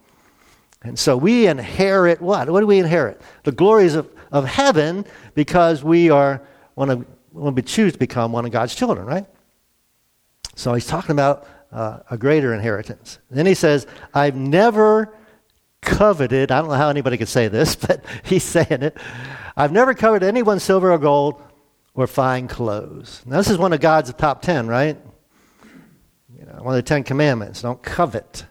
And 0.82 0.98
so 0.98 1.16
we 1.16 1.48
inherit 1.48 2.22
what? 2.22 2.50
What 2.50 2.62
do 2.62 2.68
we 2.68 2.80
inherit? 2.80 3.22
The 3.44 3.52
glories 3.52 3.96
of, 3.96 4.10
of 4.32 4.46
heaven 4.46 5.06
because 5.34 5.84
we 5.84 6.10
are 6.10 6.42
one 6.76 6.90
of 6.90 7.06
when 7.32 7.56
we 7.56 7.62
choose 7.62 7.94
to 7.94 8.00
become 8.00 8.32
one 8.32 8.46
of 8.46 8.52
God's 8.52 8.76
children, 8.76 9.06
right? 9.06 9.26
So 10.56 10.74
he's 10.74 10.86
talking 10.86 11.12
about 11.12 11.48
uh, 11.72 12.00
a 12.12 12.18
greater 12.18 12.54
inheritance. 12.54 13.18
Then 13.32 13.46
he 13.46 13.56
says, 13.56 13.88
I've 14.14 14.36
never 14.36 15.16
coveted, 15.82 16.52
I 16.52 16.60
don't 16.60 16.70
know 16.70 16.76
how 16.76 16.90
anybody 16.90 17.18
could 17.18 17.28
say 17.28 17.48
this, 17.48 17.76
but 17.88 18.06
he's 18.24 18.44
saying 18.44 18.68
it. 18.84 18.98
I've 19.58 19.72
never 19.72 19.94
coveted 19.94 20.28
anyone's 20.28 20.64
silver 20.64 20.92
or 20.92 20.98
gold 20.98 21.42
or 21.96 22.08
fine 22.08 22.48
clothes. 22.48 23.22
Now, 23.26 23.38
this 23.38 23.50
is 23.50 23.58
one 23.58 23.74
of 23.74 23.80
God's 23.80 24.14
top 24.14 24.42
10, 24.42 24.68
right? 24.68 24.98
One 26.60 26.76
of 26.76 26.76
the 26.76 26.88
Ten 26.88 27.04
Commandments 27.04 27.62
don't 27.62 27.82
covet. 27.82 28.46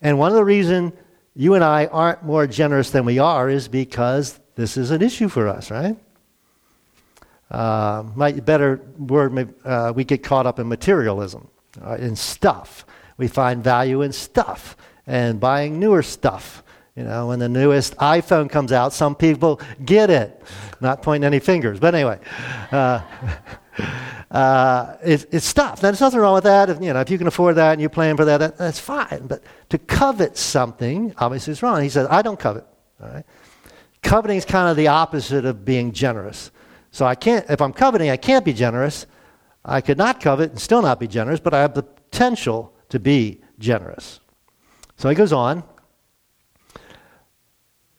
And 0.00 0.18
one 0.18 0.30
of 0.30 0.36
the 0.36 0.44
reasons 0.44 0.92
you 1.34 1.54
and 1.54 1.64
I 1.64 1.86
aren't 1.86 2.24
more 2.24 2.46
generous 2.46 2.90
than 2.90 3.04
we 3.04 3.18
are 3.18 3.48
is 3.48 3.68
because 3.68 4.38
this 4.56 4.76
is 4.76 4.90
an 4.90 5.02
issue 5.02 5.28
for 5.28 5.48
us, 5.48 5.70
right? 5.70 5.96
Uh, 7.50 8.04
might 8.14 8.44
better 8.44 8.80
word, 8.98 9.54
uh, 9.64 9.92
we 9.94 10.04
get 10.04 10.22
caught 10.22 10.46
up 10.46 10.58
in 10.58 10.68
materialism, 10.68 11.48
uh, 11.80 11.94
in 11.94 12.14
stuff. 12.14 12.84
We 13.16 13.28
find 13.28 13.62
value 13.62 14.02
in 14.02 14.12
stuff 14.12 14.76
and 15.06 15.40
buying 15.40 15.78
newer 15.78 16.02
stuff. 16.02 16.62
You 16.94 17.04
know, 17.04 17.28
when 17.28 17.38
the 17.38 17.48
newest 17.48 17.96
iPhone 17.96 18.50
comes 18.50 18.72
out, 18.72 18.92
some 18.92 19.14
people 19.14 19.60
get 19.84 20.10
it. 20.10 20.42
Not 20.80 21.02
pointing 21.02 21.26
any 21.26 21.38
fingers, 21.38 21.78
but 21.78 21.94
anyway, 21.94 22.18
uh, 22.72 23.00
uh, 24.30 24.96
it, 25.04 25.26
it's 25.32 25.46
stuff. 25.46 25.82
Now, 25.82 25.88
there's 25.88 26.00
nothing 26.00 26.20
wrong 26.20 26.34
with 26.34 26.44
that. 26.44 26.70
If, 26.70 26.80
you 26.80 26.92
know, 26.92 27.00
if 27.00 27.10
you 27.10 27.18
can 27.18 27.26
afford 27.26 27.56
that 27.56 27.72
and 27.72 27.80
you're 27.80 27.90
plan 27.90 28.16
for 28.16 28.24
that, 28.24 28.38
that, 28.38 28.58
that's 28.58 28.78
fine. 28.78 29.26
But 29.26 29.42
to 29.70 29.78
covet 29.78 30.36
something, 30.36 31.14
obviously, 31.18 31.52
is 31.52 31.62
wrong. 31.62 31.82
He 31.82 31.88
says, 31.88 32.06
I 32.10 32.22
don't 32.22 32.38
covet. 32.38 32.66
All 33.02 33.08
right? 33.08 33.24
Coveting 34.02 34.36
is 34.36 34.44
kind 34.44 34.68
of 34.68 34.76
the 34.76 34.88
opposite 34.88 35.44
of 35.44 35.64
being 35.64 35.92
generous. 35.92 36.50
So 36.90 37.06
I 37.06 37.14
can't, 37.14 37.44
if 37.48 37.60
I'm 37.60 37.72
coveting, 37.72 38.10
I 38.10 38.16
can't 38.16 38.44
be 38.44 38.52
generous. 38.52 39.06
I 39.64 39.80
could 39.80 39.98
not 39.98 40.20
covet 40.20 40.50
and 40.50 40.60
still 40.60 40.82
not 40.82 41.00
be 41.00 41.06
generous, 41.06 41.40
but 41.40 41.52
I 41.54 41.60
have 41.60 41.74
the 41.74 41.82
potential 41.82 42.72
to 42.88 42.98
be 42.98 43.40
generous. 43.58 44.20
So 44.96 45.08
he 45.08 45.14
goes 45.14 45.32
on. 45.32 45.62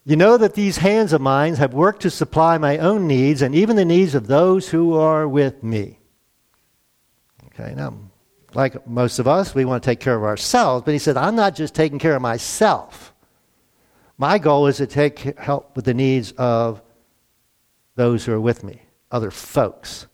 You 0.10 0.16
know 0.16 0.38
that 0.38 0.56
these 0.56 0.78
hands 0.78 1.14
of 1.14 1.22
mine 1.22 1.54
have 1.58 1.76
worked 1.76 2.02
to 2.02 2.10
supply 2.10 2.58
my 2.58 2.80
own 2.80 3.06
needs 3.06 3.44
and 3.44 3.54
even 3.54 3.76
the 3.76 3.86
needs 3.86 4.16
of 4.16 4.26
those 4.26 4.68
who 4.68 4.96
are 4.96 5.28
with 5.28 5.62
me. 5.62 6.00
Okay, 7.46 7.76
now, 7.76 7.94
like 8.56 8.88
most 8.88 9.20
of 9.20 9.28
us, 9.28 9.54
we 9.54 9.66
want 9.66 9.84
to 9.84 9.88
take 9.88 10.00
care 10.00 10.16
of 10.16 10.24
ourselves, 10.24 10.84
but 10.84 10.96
he 10.96 10.98
said, 10.98 11.16
I'm 11.16 11.36
not 11.36 11.54
just 11.54 11.76
taking 11.76 12.00
care 12.00 12.16
of 12.16 12.24
myself. 12.24 13.14
My 14.18 14.40
goal 14.40 14.66
is 14.66 14.78
to 14.78 14.88
take 14.88 15.38
help 15.38 15.76
with 15.76 15.86
the 15.86 15.94
needs 15.94 16.32
of 16.40 16.82
those 17.94 18.26
who 18.26 18.34
are 18.34 18.42
with 18.42 18.64
me, 18.64 18.82
other 19.12 19.30
folks. 19.30 20.08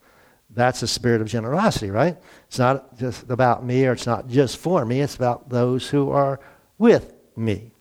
That's 0.49 0.81
the 0.81 0.87
spirit 0.87 1.21
of 1.21 1.27
generosity, 1.29 1.89
right? 1.89 2.17
It's 2.47 2.59
not 2.59 2.97
just 2.97 3.29
about 3.29 3.63
me 3.63 3.85
or 3.85 3.93
it's 3.93 4.05
not 4.05 4.27
just 4.27 4.57
for 4.57 4.83
me, 4.83 4.99
it's 4.99 5.15
about 5.15 5.47
those 5.47 5.89
who 5.89 6.09
are 6.09 6.41
with 6.77 7.13
me. 7.37 7.71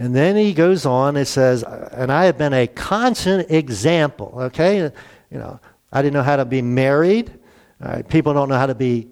And 0.00 0.16
then 0.16 0.34
he 0.34 0.54
goes 0.54 0.86
on 0.86 1.18
and 1.18 1.28
says, 1.28 1.62
and 1.62 2.10
I 2.10 2.24
have 2.24 2.38
been 2.38 2.54
a 2.54 2.66
constant 2.66 3.50
example, 3.50 4.32
okay? 4.34 4.78
You 4.78 5.38
know, 5.38 5.60
I 5.92 6.00
didn't 6.00 6.14
know 6.14 6.22
how 6.22 6.36
to 6.36 6.46
be 6.46 6.62
married. 6.62 7.30
People 8.08 8.32
don't 8.32 8.48
know 8.48 8.56
how 8.56 8.64
to 8.64 8.74
be 8.74 9.08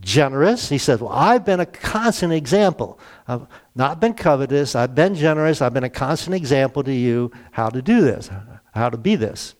generous. 0.00 0.68
He 0.68 0.78
says, 0.78 1.00
Well, 1.00 1.12
I've 1.12 1.44
been 1.44 1.60
a 1.60 1.66
constant 1.66 2.32
example. 2.32 2.98
I've 3.28 3.46
not 3.76 4.00
been 4.00 4.14
covetous. 4.14 4.74
I've 4.74 4.96
been 4.96 5.14
generous. 5.14 5.62
I've 5.62 5.74
been 5.74 5.84
a 5.84 5.90
constant 5.90 6.34
example 6.34 6.82
to 6.82 6.92
you 6.92 7.30
how 7.52 7.68
to 7.68 7.80
do 7.80 8.00
this, 8.00 8.28
how 8.74 8.90
to 8.90 8.98
be 8.98 9.14
this. 9.14 9.54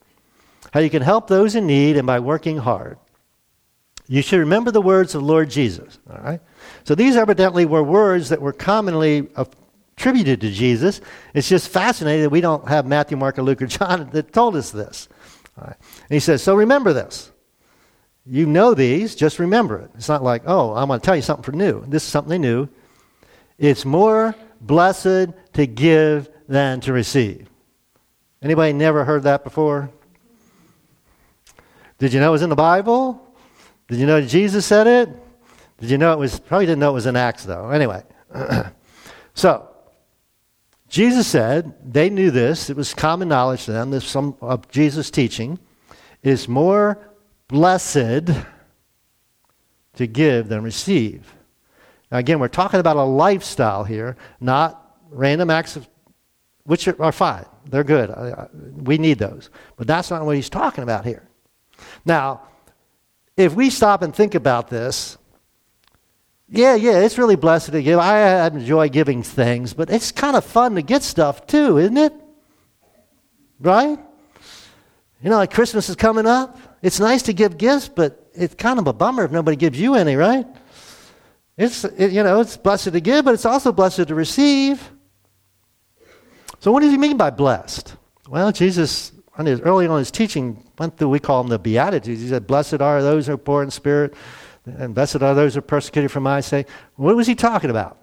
How 0.73 0.81
you 0.81 0.91
can 0.91 1.03
help 1.03 1.29
those 1.29 1.55
in 1.55 1.65
need 1.65 1.97
and 1.97 2.09
by 2.09 2.19
working 2.19 2.57
hard. 2.57 2.99
You 4.09 4.21
should 4.21 4.41
remember 4.41 4.73
the 4.73 4.83
words 4.83 5.15
of 5.15 5.23
Lord 5.23 5.49
Jesus, 5.49 6.01
all 6.11 6.21
right? 6.23 6.41
So 6.83 6.97
these 6.97 7.15
evidently 7.15 7.67
were 7.67 7.85
words 7.85 8.31
that 8.31 8.43
were 8.43 8.53
commonly 8.53 9.29
attributed 9.97 10.41
to 10.41 10.51
Jesus. 10.51 11.01
It's 11.35 11.49
just 11.49 11.69
fascinating 11.69 12.23
that 12.23 12.31
we 12.31 12.41
don't 12.41 12.67
have 12.69 12.87
Matthew, 12.87 13.17
Mark, 13.17 13.39
or 13.39 13.43
Luke, 13.43 13.63
or 13.63 13.67
John 13.67 14.11
that 14.13 14.33
told 14.33 14.57
us 14.57 14.71
this. 14.71 15.09
And 15.57 15.77
he 16.09 16.21
says, 16.21 16.43
So 16.43 16.55
remember 16.55 16.93
this. 16.93 17.31
You 18.25 18.47
know 18.47 18.75
these, 18.75 19.17
just 19.17 19.39
remember 19.39 19.79
it. 19.79 19.91
It's 19.97 20.09
not 20.09 20.23
like, 20.23 20.43
oh, 20.47 20.75
I'm 20.75 20.87
going 20.87 21.01
to 21.01 21.05
tell 21.05 21.17
you 21.17 21.23
something 21.23 21.43
for 21.43 21.53
new. 21.53 21.85
This 21.87 22.05
is 22.05 22.09
something 22.09 22.41
new. 22.41 22.69
It's 23.59 23.85
more 23.85 24.35
blessed 24.61 25.29
to 25.55 25.67
give 25.67 26.31
than 26.49 26.81
to 26.83 26.93
receive. 26.93 27.49
Anybody 28.41 28.73
never 28.73 29.05
heard 29.05 29.25
that 29.25 29.43
before? 29.43 29.91
Did 31.99 32.13
you 32.13 32.21
know 32.21 32.29
it 32.29 32.33
was 32.33 32.43
in 32.43 32.51
the 32.51 32.57
Bible? 32.57 33.35
Did 33.89 33.99
you 33.99 34.07
know 34.07 34.21
Jesus 34.21 34.67
said 34.67 34.87
it? 34.87 35.09
Did 35.79 35.91
you 35.91 35.99
know 35.99 36.13
it 36.13 36.19
was, 36.19 36.39
probably 36.39 36.67
didn't 36.67 36.79
know 36.79 36.91
it 36.91 36.95
was 36.95 37.07
in 37.07 37.17
Acts 37.17 37.45
though. 37.45 37.71
Anyway, 37.71 38.05
so 39.35 39.69
Jesus 40.93 41.27
said, 41.27 41.73
they 41.91 42.11
knew 42.11 42.31
this, 42.31 42.69
it 42.69 42.77
was 42.77 42.93
common 42.93 43.27
knowledge 43.27 43.65
to 43.65 43.73
them, 43.73 43.91
there's 43.91 44.07
some 44.07 44.37
of 44.43 44.69
Jesus' 44.69 45.11
teaching. 45.11 45.59
is 46.23 46.49
more 46.49 46.99
blessed 47.49 48.31
to 49.95 50.07
give 50.07 50.49
than 50.49 50.63
receive. 50.63 51.35
Now, 52.11 52.19
again, 52.19 52.39
we're 52.39 52.49
talking 52.49 52.81
about 52.81 52.97
a 52.97 53.03
lifestyle 53.03 53.85
here, 53.85 54.17
not 54.41 54.97
random 55.11 55.51
acts 55.51 55.77
of, 55.77 55.89
which 56.65 56.87
are, 56.87 57.13
fine. 57.13 57.45
They're 57.67 57.85
good. 57.85 58.15
We 58.77 58.99
need 58.99 59.19
those. 59.19 59.51
But 59.77 59.87
that's 59.87 60.11
not 60.11 60.25
what 60.25 60.37
he's 60.37 60.51
talking 60.51 60.85
about 60.85 61.05
here. 61.05 61.29
Now, 62.05 62.43
if 63.37 63.55
we 63.55 63.71
stop 63.71 64.03
and 64.03 64.15
think 64.15 64.35
about 64.35 64.69
this, 64.69 65.17
yeah, 66.49 66.75
yeah, 66.75 66.99
it's 67.01 67.19
really 67.19 67.37
blessed 67.37 67.73
to 67.73 67.83
give. 67.83 67.99
I 67.99 68.47
enjoy 68.47 68.89
giving 68.89 69.23
things, 69.23 69.73
but 69.73 69.91
it's 69.91 70.13
kind 70.13 70.37
of 70.37 70.45
fun 70.45 70.75
to 70.75 70.83
get 70.83 71.03
stuff 71.03 71.47
too, 71.47 71.79
isn't 71.79 71.97
it? 71.97 72.13
Right? 73.61 73.99
You 75.23 75.31
know, 75.31 75.37
like 75.37 75.53
Christmas 75.53 75.89
is 75.89 75.97
coming 75.97 76.27
up. 76.27 76.59
It's 76.83 76.99
nice 76.99 77.23
to 77.23 77.33
give 77.33 77.57
gifts, 77.57 77.89
but 77.89 78.31
it's 78.35 78.55
kind 78.55 78.79
of 78.79 78.87
a 78.87 78.93
bummer 78.93 79.25
if 79.25 79.31
nobody 79.31 79.57
gives 79.57 79.81
you 79.81 79.95
any, 79.95 80.17
right? 80.17 80.47
It's, 81.57 81.85
it, 81.85 82.13
you 82.13 82.23
know, 82.23 82.41
it's 82.41 82.57
blessed 82.57 82.93
to 82.93 83.01
give, 83.01 83.25
but 83.25 83.35
it's 83.35 83.45
also 83.45 83.73
blessed 83.73 84.09
to 84.09 84.15
receive. 84.15 84.91
So, 86.59 86.73
what 86.73 86.81
does 86.81 86.91
he 86.91 86.99
mean 86.99 87.17
by 87.17 87.31
blessed? 87.31 87.97
Well, 88.29 88.53
Jesus, 88.53 89.13
early 89.39 89.87
on 89.87 89.93
in 89.93 89.99
his 89.99 90.11
teaching, 90.11 90.69
went 90.79 90.97
through, 90.97 91.11
we 91.11 91.19
call 91.19 91.43
them 91.43 91.51
the 91.51 91.59
Beatitudes. 91.59 92.21
He 92.21 92.29
said, 92.29 92.47
Blessed 92.47 92.81
are 92.81 93.03
those 93.03 93.27
who 93.27 93.35
are 93.35 93.39
poor 93.39 93.63
in 93.63 93.71
spirit, 93.71 94.15
and 94.65 94.95
blessed 94.95 95.17
are 95.17 95.35
those 95.35 95.55
who 95.55 95.59
are 95.59 95.63
persecuted 95.63 96.11
for 96.11 96.21
my 96.21 96.41
sake. 96.41 96.69
What 96.97 97.17
was 97.17 97.27
he 97.27 97.35
talking 97.35 97.71
about? 97.71 97.99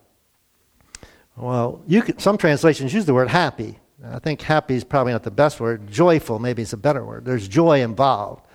Well, 1.38 1.82
could, 1.90 2.20
some 2.20 2.38
translations 2.38 2.94
use 2.94 3.06
the 3.06 3.14
word 3.14 3.30
happy. 3.30 3.80
I 4.06 4.20
think 4.20 4.42
happy 4.42 4.76
is 4.76 4.84
probably 4.84 5.14
not 5.14 5.24
the 5.24 5.32
best 5.32 5.60
word. 5.60 5.90
Joyful, 5.90 6.40
maybe 6.40 6.62
is 6.62 6.74
a 6.74 6.78
better 6.78 7.04
word. 7.04 7.26
There's 7.26 7.48
joy 7.48 7.82
involved 7.82 8.46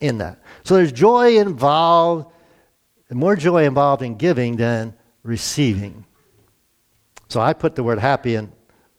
in 0.00 0.18
that. 0.18 0.40
So 0.64 0.74
there's 0.74 0.92
joy 0.92 1.38
involved, 1.38 2.30
more 3.10 3.36
joy 3.36 3.64
involved 3.64 4.02
in 4.02 4.16
giving 4.16 4.56
than 4.56 4.94
receiving. 5.22 6.04
So 7.28 7.40
I 7.40 7.52
put 7.52 7.74
the 7.74 7.82
word 7.82 7.98
happy 7.98 8.36
in, 8.36 8.52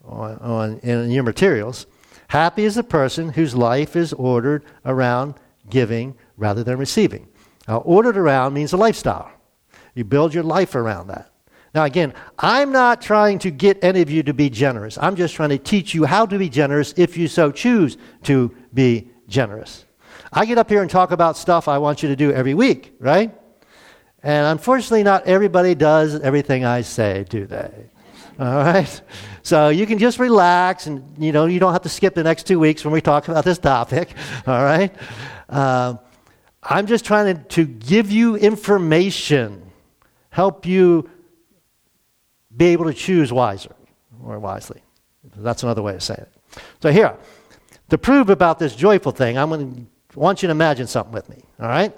on, 0.04 0.38
on, 0.38 0.78
in 0.80 1.10
your 1.10 1.22
materials. 1.22 1.86
Happy 2.28 2.64
is 2.64 2.76
a 2.76 2.82
person 2.82 3.30
whose 3.30 3.54
life 3.54 3.96
is 3.96 4.12
ordered 4.12 4.64
around 4.84 5.34
giving 5.70 6.14
rather 6.36 6.62
than 6.62 6.78
receiving. 6.78 7.28
Now, 7.68 7.78
ordered 7.78 8.16
around 8.16 8.54
means 8.54 8.72
a 8.72 8.78
lifestyle. 8.78 9.30
You 9.94 10.04
build 10.04 10.32
your 10.32 10.42
life 10.42 10.74
around 10.74 11.08
that. 11.08 11.30
Now, 11.74 11.84
again, 11.84 12.14
I'm 12.38 12.72
not 12.72 13.02
trying 13.02 13.38
to 13.40 13.50
get 13.50 13.84
any 13.84 14.00
of 14.00 14.10
you 14.10 14.22
to 14.22 14.32
be 14.32 14.48
generous. 14.48 14.96
I'm 14.98 15.16
just 15.16 15.34
trying 15.34 15.50
to 15.50 15.58
teach 15.58 15.94
you 15.94 16.06
how 16.06 16.24
to 16.24 16.38
be 16.38 16.48
generous 16.48 16.94
if 16.96 17.18
you 17.18 17.28
so 17.28 17.52
choose 17.52 17.98
to 18.24 18.54
be 18.72 19.10
generous. 19.28 19.84
I 20.32 20.46
get 20.46 20.56
up 20.56 20.70
here 20.70 20.80
and 20.80 20.90
talk 20.90 21.10
about 21.10 21.36
stuff 21.36 21.68
I 21.68 21.76
want 21.78 22.02
you 22.02 22.08
to 22.08 22.16
do 22.16 22.32
every 22.32 22.54
week, 22.54 22.94
right? 23.00 23.34
And 24.22 24.46
unfortunately, 24.46 25.02
not 25.02 25.26
everybody 25.26 25.74
does 25.74 26.18
everything 26.20 26.64
I 26.64 26.80
say, 26.80 27.26
do 27.28 27.46
they? 27.46 27.70
All 28.40 28.46
right? 28.46 29.00
So 29.42 29.68
you 29.68 29.86
can 29.86 29.98
just 29.98 30.18
relax 30.18 30.86
and, 30.86 31.02
you 31.18 31.32
know, 31.32 31.46
you 31.46 31.60
don't 31.60 31.72
have 31.72 31.82
to 31.82 31.88
skip 31.88 32.14
the 32.14 32.24
next 32.24 32.46
two 32.46 32.58
weeks 32.58 32.84
when 32.84 32.92
we 32.92 33.00
talk 33.00 33.28
about 33.28 33.44
this 33.44 33.58
topic, 33.58 34.14
all 34.46 34.64
right? 34.64 34.94
Uh, 35.48 35.96
I'm 36.62 36.86
just 36.86 37.04
trying 37.04 37.44
to, 37.44 37.64
give 37.64 38.10
you 38.10 38.36
information, 38.36 39.70
help 40.30 40.66
you 40.66 41.08
be 42.56 42.66
able 42.66 42.86
to 42.86 42.94
choose 42.94 43.32
wiser 43.32 43.74
or 44.22 44.38
wisely. 44.38 44.82
That's 45.36 45.62
another 45.62 45.82
way 45.82 45.94
of 45.94 46.02
saying 46.02 46.20
it. 46.20 46.62
So 46.82 46.90
here, 46.90 47.16
to 47.90 47.98
prove 47.98 48.30
about 48.30 48.58
this 48.58 48.74
joyful 48.74 49.12
thing, 49.12 49.38
I'm 49.38 49.50
going 49.50 49.88
to 50.10 50.18
want 50.18 50.42
you 50.42 50.48
to 50.48 50.52
imagine 50.52 50.86
something 50.86 51.12
with 51.12 51.28
me. 51.28 51.42
All 51.60 51.68
right? 51.68 51.96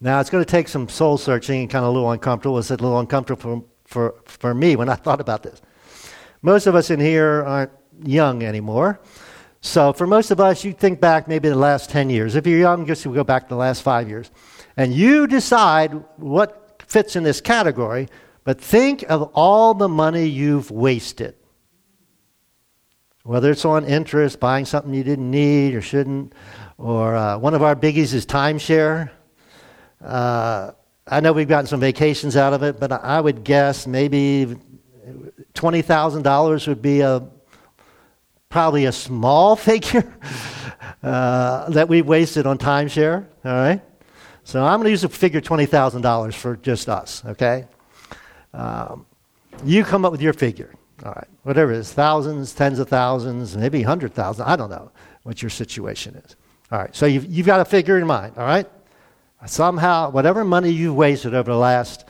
Now 0.00 0.20
it's 0.20 0.30
going 0.30 0.44
to 0.44 0.50
take 0.50 0.68
some 0.68 0.88
soul 0.88 1.18
searching 1.18 1.62
and 1.62 1.70
kind 1.70 1.84
of 1.84 1.90
a 1.90 1.92
little 1.92 2.10
uncomfortable. 2.10 2.58
It's 2.58 2.70
a 2.70 2.74
little 2.74 2.98
uncomfortable 2.98 3.40
for, 3.84 4.14
for, 4.14 4.22
for 4.24 4.54
me 4.54 4.76
when 4.76 4.88
I 4.88 4.94
thought 4.96 5.20
about 5.20 5.42
this. 5.42 5.60
Most 6.40 6.66
of 6.66 6.74
us 6.74 6.90
in 6.90 7.00
here 7.00 7.42
aren't 7.44 7.72
young 8.04 8.42
anymore. 8.42 9.00
So 9.60 9.92
for 9.92 10.06
most 10.06 10.30
of 10.30 10.40
us, 10.40 10.64
you 10.64 10.72
think 10.72 11.00
back 11.00 11.26
maybe 11.26 11.48
the 11.48 11.56
last 11.56 11.90
10 11.90 12.10
years. 12.10 12.36
If 12.36 12.46
you're 12.46 12.58
young, 12.58 12.86
just 12.86 13.04
go 13.04 13.24
back 13.24 13.48
the 13.48 13.56
last 13.56 13.82
five 13.82 14.08
years. 14.08 14.30
And 14.76 14.94
you 14.94 15.26
decide 15.26 15.92
what 16.16 16.82
fits 16.86 17.16
in 17.16 17.24
this 17.24 17.40
category, 17.40 18.08
but 18.44 18.60
think 18.60 19.04
of 19.08 19.30
all 19.34 19.74
the 19.74 19.88
money 19.88 20.26
you've 20.26 20.70
wasted. 20.70 21.34
Whether 23.24 23.50
it's 23.50 23.64
on 23.64 23.84
interest, 23.84 24.40
buying 24.40 24.64
something 24.64 24.94
you 24.94 25.04
didn't 25.04 25.30
need 25.30 25.74
or 25.74 25.82
shouldn't, 25.82 26.32
or 26.78 27.16
uh, 27.16 27.36
one 27.36 27.52
of 27.52 27.62
our 27.62 27.74
biggies 27.74 28.14
is 28.14 28.24
timeshare. 28.24 29.10
Uh, 30.02 30.70
I 31.06 31.20
know 31.20 31.32
we've 31.32 31.48
gotten 31.48 31.66
some 31.66 31.80
vacations 31.80 32.36
out 32.36 32.52
of 32.52 32.62
it, 32.62 32.78
but 32.78 32.92
I 32.92 33.20
would 33.20 33.42
guess 33.42 33.86
maybe 33.86 34.56
$20,000 35.54 36.68
would 36.68 36.80
be 36.80 37.00
a 37.00 37.28
probably 38.48 38.86
a 38.86 38.92
small 38.92 39.56
figure 39.70 40.12
uh, 41.02 41.68
that 41.70 41.88
we've 41.88 42.06
wasted 42.06 42.46
on 42.46 42.58
timeshare. 42.58 43.26
All 43.44 43.52
right, 43.52 43.80
so 44.44 44.64
I'm 44.64 44.78
going 44.78 44.84
to 44.84 44.90
use 44.90 45.02
the 45.02 45.08
figure 45.08 45.40
twenty 45.40 45.66
thousand 45.66 46.02
dollars 46.02 46.34
for 46.34 46.56
just 46.56 46.88
us. 46.88 47.22
Okay, 47.24 47.66
um, 48.54 49.06
you 49.64 49.84
come 49.84 50.04
up 50.04 50.12
with 50.12 50.22
your 50.22 50.32
figure. 50.32 50.74
All 51.04 51.12
right, 51.12 51.28
whatever 51.44 51.72
it 51.72 51.78
is, 51.78 51.92
thousands, 51.92 52.52
tens 52.52 52.78
of 52.78 52.88
thousands, 52.88 53.56
maybe 53.56 53.82
hundred 53.82 54.14
thousand. 54.14 54.46
I 54.46 54.56
don't 54.56 54.70
know 54.70 54.90
what 55.22 55.42
your 55.42 55.50
situation 55.50 56.16
is. 56.16 56.36
All 56.72 56.78
right, 56.78 56.94
so 56.94 57.06
you've, 57.06 57.24
you've 57.26 57.46
got 57.46 57.60
a 57.60 57.64
figure 57.64 57.98
in 57.98 58.06
mind. 58.06 58.34
All 58.36 58.44
right, 58.44 58.68
somehow 59.46 60.10
whatever 60.10 60.44
money 60.44 60.70
you've 60.70 60.96
wasted 60.96 61.34
over 61.34 61.52
the 61.52 61.58
last 61.58 62.04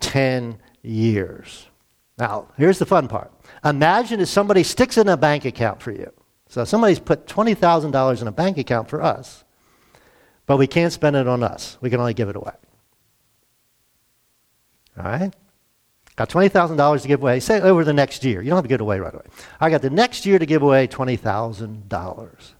ten 0.00 0.58
years. 0.82 1.66
Now, 2.18 2.48
here's 2.58 2.78
the 2.78 2.86
fun 2.86 3.08
part. 3.08 3.32
Imagine 3.64 4.20
if 4.20 4.28
somebody 4.28 4.62
sticks 4.62 4.96
in 4.96 5.08
a 5.08 5.16
bank 5.16 5.44
account 5.44 5.82
for 5.82 5.92
you. 5.92 6.12
So 6.48 6.64
somebody's 6.64 6.98
put 6.98 7.26
$20,000 7.26 8.22
in 8.22 8.28
a 8.28 8.32
bank 8.32 8.58
account 8.58 8.88
for 8.88 9.02
us, 9.02 9.44
but 10.46 10.56
we 10.56 10.66
can't 10.66 10.92
spend 10.92 11.16
it 11.16 11.28
on 11.28 11.42
us. 11.42 11.78
We 11.80 11.90
can 11.90 12.00
only 12.00 12.14
give 12.14 12.28
it 12.28 12.36
away. 12.36 12.52
All 14.98 15.04
right? 15.04 15.32
Got 16.16 16.28
$20,000 16.28 17.02
to 17.02 17.08
give 17.08 17.22
away, 17.22 17.40
say 17.40 17.60
over 17.60 17.84
the 17.84 17.92
next 17.92 18.24
year. 18.24 18.42
You 18.42 18.50
don't 18.50 18.56
have 18.56 18.64
to 18.64 18.68
give 18.68 18.80
it 18.80 18.82
away 18.82 18.98
right 19.00 19.14
away. 19.14 19.24
I 19.60 19.70
got 19.70 19.80
the 19.80 19.90
next 19.90 20.26
year 20.26 20.38
to 20.38 20.46
give 20.46 20.62
away 20.62 20.88
$20,000. 20.88 22.52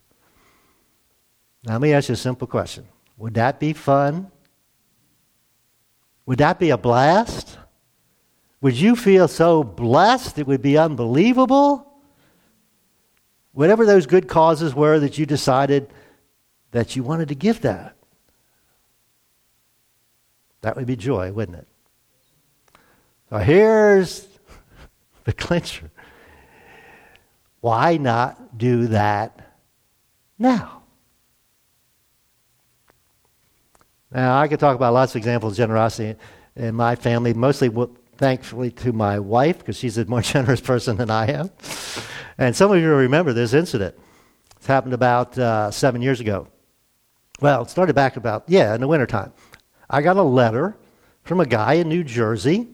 Now, 1.64 1.72
let 1.72 1.80
me 1.80 1.92
ask 1.92 2.08
you 2.08 2.14
a 2.14 2.16
simple 2.16 2.46
question 2.46 2.86
Would 3.18 3.34
that 3.34 3.60
be 3.60 3.72
fun? 3.72 4.30
Would 6.26 6.38
that 6.38 6.58
be 6.58 6.70
a 6.70 6.78
blast? 6.78 7.58
Would 8.62 8.76
you 8.76 8.94
feel 8.94 9.26
so 9.26 9.64
blessed 9.64 10.38
it 10.38 10.46
would 10.46 10.62
be 10.62 10.76
unbelievable? 10.76 11.86
Whatever 13.52 13.86
those 13.86 14.06
good 14.06 14.28
causes 14.28 14.74
were 14.74 15.00
that 15.00 15.18
you 15.18 15.26
decided 15.26 15.90
that 16.72 16.94
you 16.94 17.02
wanted 17.02 17.28
to 17.28 17.34
give 17.34 17.62
that. 17.62 17.96
That 20.60 20.76
would 20.76 20.86
be 20.86 20.96
joy, 20.96 21.32
wouldn't 21.32 21.58
it? 21.58 21.68
So 23.30 23.38
here's 23.38 24.28
the 25.24 25.32
clincher. 25.32 25.90
Why 27.60 27.96
not 27.96 28.58
do 28.58 28.88
that 28.88 29.54
now? 30.38 30.82
Now, 34.10 34.40
I 34.40 34.48
could 34.48 34.58
talk 34.58 34.74
about 34.74 34.92
lots 34.92 35.12
of 35.12 35.16
examples 35.16 35.52
of 35.52 35.56
generosity 35.58 36.18
in 36.56 36.74
my 36.74 36.96
family, 36.96 37.32
mostly 37.32 37.68
thankfully 38.20 38.70
to 38.70 38.92
my 38.92 39.18
wife 39.18 39.59
because 39.59 39.78
she's 39.78 39.96
a 39.96 40.04
more 40.04 40.20
generous 40.35 40.61
person 40.61 40.98
than 40.98 41.11
I 41.11 41.33
am. 41.33 41.50
And 42.37 42.54
some 42.54 42.70
of 42.70 42.78
you 42.78 42.88
remember 42.90 43.33
this 43.33 43.54
incident. 43.54 43.96
It 44.61 44.66
happened 44.66 44.92
about 44.92 45.37
uh, 45.38 45.70
seven 45.70 46.02
years 46.02 46.20
ago. 46.20 46.46
Well, 47.40 47.62
it 47.62 47.70
started 47.70 47.94
back 47.94 48.18
about, 48.18 48.44
yeah, 48.46 48.74
in 48.74 48.83
the 48.83 48.88
wintertime. 48.88 49.33
I 49.88 50.02
got 50.02 50.18
a 50.18 50.22
letter 50.22 50.76
from 51.22 51.40
a 51.40 51.46
guy 51.46 51.74
in 51.74 51.88
New 51.88 52.04
Jersey, 52.04 52.68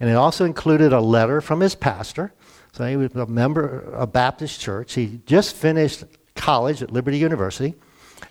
and 0.00 0.08
it 0.08 0.14
also 0.14 0.46
included 0.46 0.94
a 0.94 1.00
letter 1.00 1.42
from 1.42 1.60
his 1.60 1.74
pastor. 1.74 2.32
So 2.72 2.86
he 2.86 2.96
was 2.96 3.14
a 3.14 3.26
member 3.26 3.80
of 3.80 4.02
a 4.02 4.06
Baptist 4.06 4.58
Church. 4.58 4.94
He 4.94 5.20
just 5.26 5.54
finished 5.54 6.04
college 6.34 6.82
at 6.82 6.90
Liberty 6.90 7.18
University, 7.18 7.74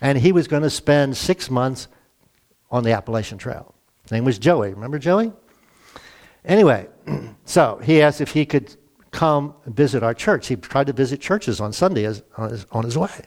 and 0.01 0.17
he 0.17 0.31
was 0.31 0.47
going 0.47 0.63
to 0.63 0.71
spend 0.71 1.15
six 1.15 1.51
months 1.51 1.87
on 2.71 2.83
the 2.83 2.93
Appalachian 2.93 3.37
Trail. 3.37 3.75
His 4.01 4.11
name 4.11 4.25
was 4.25 4.39
Joey. 4.39 4.71
Remember 4.71 4.97
Joey? 4.97 5.31
Anyway, 6.47 6.87
so 7.45 7.79
he 7.83 8.01
asked 8.01 8.21
if 8.21 8.31
he 8.31 8.45
could 8.45 8.75
come 9.11 9.53
visit 9.65 10.01
our 10.01 10.13
church. 10.13 10.47
He 10.47 10.55
tried 10.55 10.87
to 10.87 10.93
visit 10.93 11.21
churches 11.21 11.59
on 11.59 11.73
Sunday 11.73 12.05
as, 12.05 12.23
on, 12.37 12.49
his, 12.49 12.65
on 12.71 12.83
his 12.83 12.97
way. 12.97 13.21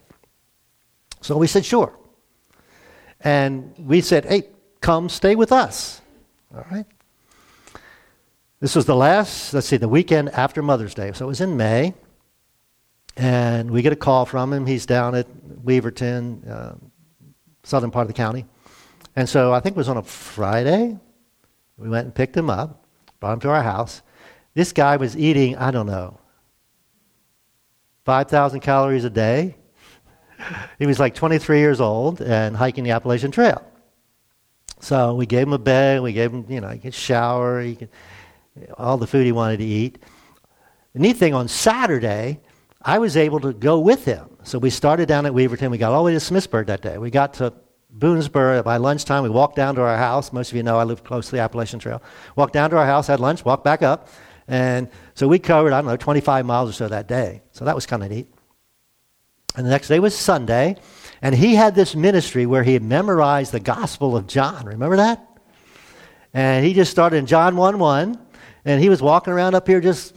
So 1.20 1.37
we 1.37 1.46
said, 1.46 1.64
sure. 1.64 1.96
And 3.20 3.74
we 3.78 4.00
said, 4.00 4.24
hey, 4.24 4.48
come 4.80 5.09
stay 5.09 5.37
with 5.37 5.52
us. 5.52 6.00
All 6.54 6.64
right. 6.70 6.87
This 8.61 8.74
was 8.74 8.87
the 8.87 8.96
last, 8.96 9.52
let's 9.52 9.66
see, 9.66 9.76
the 9.76 9.88
weekend 9.88 10.30
after 10.30 10.62
Mother's 10.62 10.94
Day. 10.94 11.12
So 11.12 11.26
it 11.26 11.28
was 11.28 11.40
in 11.40 11.56
May. 11.56 11.94
And 13.16 13.70
we 13.70 13.83
get 13.83 13.92
a 13.92 13.96
call 13.96 14.24
from 14.24 14.52
him. 14.52 14.66
He's 14.66 14.87
down 14.87 15.14
at 15.14 15.26
Weverton, 15.62 16.48
uh, 16.48 16.74
southern 17.64 17.90
part 17.90 18.04
of 18.04 18.09
the 18.09 18.14
county. 18.14 18.46
And 19.14 19.28
so 19.28 19.52
I 19.52 19.61
think 19.61 19.76
it 19.76 19.78
was 19.78 19.88
on 19.88 19.98
a 19.98 20.02
Friday. 20.02 20.98
We 21.76 21.88
went 21.88 22.06
and 22.06 22.14
picked 22.14 22.37
him 22.37 22.48
up, 22.48 22.80
brought 23.20 23.35
him 23.35 23.40
to 23.40 23.50
our 23.50 23.62
house. 23.62 24.02
This 24.54 24.72
guy 24.72 24.96
was 24.96 25.16
eating, 25.16 25.56
I 25.56 25.70
don't 25.70 25.87
know, 25.87 26.18
5,000 28.04 28.61
calories 28.61 29.04
a 29.04 29.11
day. 29.11 29.56
he 30.78 30.87
was 30.87 30.98
like 30.98 31.14
23 31.14 31.59
years 31.59 31.80
old 31.80 32.20
and 32.20 32.56
hiking 32.56 32.83
the 32.83 32.90
Appalachian 32.90 33.30
Trail. 33.30 33.64
So 34.80 35.14
we 35.14 35.26
gave 35.26 35.46
him 35.46 35.52
a 35.52 35.59
bed, 35.59 36.00
we 36.00 36.14
gave 36.14 36.33
him, 36.33 36.46
you 36.48 36.61
know, 36.61 36.70
he 36.70 36.78
could 36.78 36.94
shower, 36.94 37.61
he 37.61 37.76
could, 37.76 37.90
all 38.78 38.96
the 38.96 39.06
food 39.06 39.26
he 39.26 39.33
wanted 39.33 39.59
to 39.59 39.64
eat. 39.64 39.98
The 40.94 41.00
neat 41.00 41.18
thing 41.18 41.35
on 41.35 41.46
Saturday, 41.48 42.40
I 42.83 42.98
was 42.98 43.16
able 43.16 43.40
to 43.40 43.52
go 43.52 43.78
with 43.78 44.04
him. 44.06 44.28
So 44.42 44.59
we 44.59 44.70
started 44.70 45.06
down 45.06 45.26
at 45.26 45.33
Weverton. 45.33 45.70
We 45.70 45.78
got 45.78 45.92
all 45.92 46.02
the 46.02 46.12
way 46.12 46.18
to 46.18 46.18
Smithsburg 46.18 46.66
that 46.66 46.80
day. 46.80 46.96
We 46.96 47.11
got 47.11 47.35
to 47.35 47.52
Boonsboro 47.96 48.62
by 48.64 48.76
lunchtime. 48.76 49.22
We 49.22 49.31
walked 49.31 49.57
down 49.57 49.74
to 49.74 49.83
our 49.83 49.96
house. 49.96 50.33
Most 50.33 50.50
of 50.50 50.57
you 50.57 50.62
know 50.62 50.79
I 50.79 50.85
live 50.85 51.05
close 51.05 51.26
to 51.26 51.33
the 51.33 51.40
Appalachian 51.40 51.81
Trail. 51.81 52.03
Walked 52.37 52.53
down 52.53 52.70
to 52.70 52.76
our 52.76 52.87
house, 52.87 53.07
had 53.07 53.20
lunch, 53.20 53.44
walked 53.44 53.64
back 53.64 53.83
up. 53.83 54.09
And 54.48 54.88
so 55.14 55.29
we 55.29 55.38
covered, 55.38 55.72
I 55.72 55.81
don't 55.81 55.87
know, 55.87 55.96
25 55.96 56.44
miles 56.44 56.70
or 56.70 56.72
so 56.72 56.88
that 56.88 57.07
day. 57.07 57.42
So 57.53 57.64
that 57.64 57.74
was 57.74 57.87
kind 57.87 58.03
of 58.03 58.11
neat. 58.11 58.26
And 59.57 59.66
the 59.66 59.70
next 59.70 59.88
day 59.88 60.00
was 60.00 60.16
Sunday. 60.16 60.76
And 61.22 61.35
he 61.35 61.55
had 61.55 61.74
this 61.74 61.94
ministry 61.94 62.46
where 62.46 62.62
he 62.62 62.79
memorized 62.79 63.53
the 63.53 63.61
Gospel 63.61 64.16
of 64.16 64.26
John. 64.26 64.66
Remember 64.66 64.96
that? 64.96 65.26
And 66.33 66.64
he 66.64 66.72
just 66.72 66.90
started 66.90 67.16
in 67.16 67.26
John 67.26 67.57
1 67.57 67.79
1. 67.79 68.18
And 68.64 68.81
he 68.83 68.88
was 68.88 69.03
walking 69.03 69.33
around 69.33 69.55
up 69.55 69.66
here 69.66 69.81
just 69.81 70.14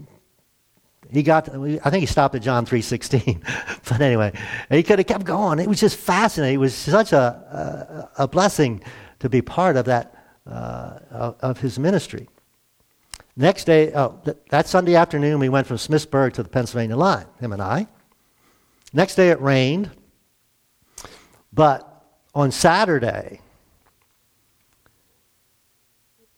he 1.13 1.21
got 1.21 1.47
i 1.49 1.89
think 1.89 2.01
he 2.01 2.05
stopped 2.07 2.33
at 2.33 2.41
john 2.41 2.65
3.16 2.65 3.41
but 3.89 4.01
anyway 4.01 4.33
he 4.69 4.83
could 4.83 4.99
have 4.99 5.07
kept 5.07 5.25
going. 5.25 5.59
It 5.59 5.67
was 5.67 5.79
just 5.79 5.97
fascinating. 5.97 6.55
It 6.55 6.59
was 6.59 6.73
such 6.75 7.13
a, 7.13 8.09
a, 8.17 8.23
a 8.23 8.27
blessing 8.27 8.83
to 9.19 9.29
be 9.29 9.41
part 9.41 9.77
of 9.77 9.85
that 9.85 10.15
uh, 10.45 11.33
of 11.39 11.59
his 11.59 11.79
ministry. 11.79 12.27
Next 13.37 13.63
day 13.65 13.91
oh, 13.93 14.19
th- 14.25 14.37
that 14.49 14.67
sunday 14.67 14.95
afternoon 14.95 15.39
we 15.39 15.49
went 15.49 15.67
from 15.67 15.77
smithsburg 15.77 16.33
to 16.33 16.43
the 16.43 16.49
pennsylvania 16.49 16.97
line 16.97 17.25
him 17.39 17.53
and 17.53 17.61
i. 17.61 17.87
Next 18.91 19.15
day 19.15 19.29
it 19.29 19.39
rained 19.41 19.91
but 21.51 22.05
on 22.35 22.51
saturday 22.51 23.39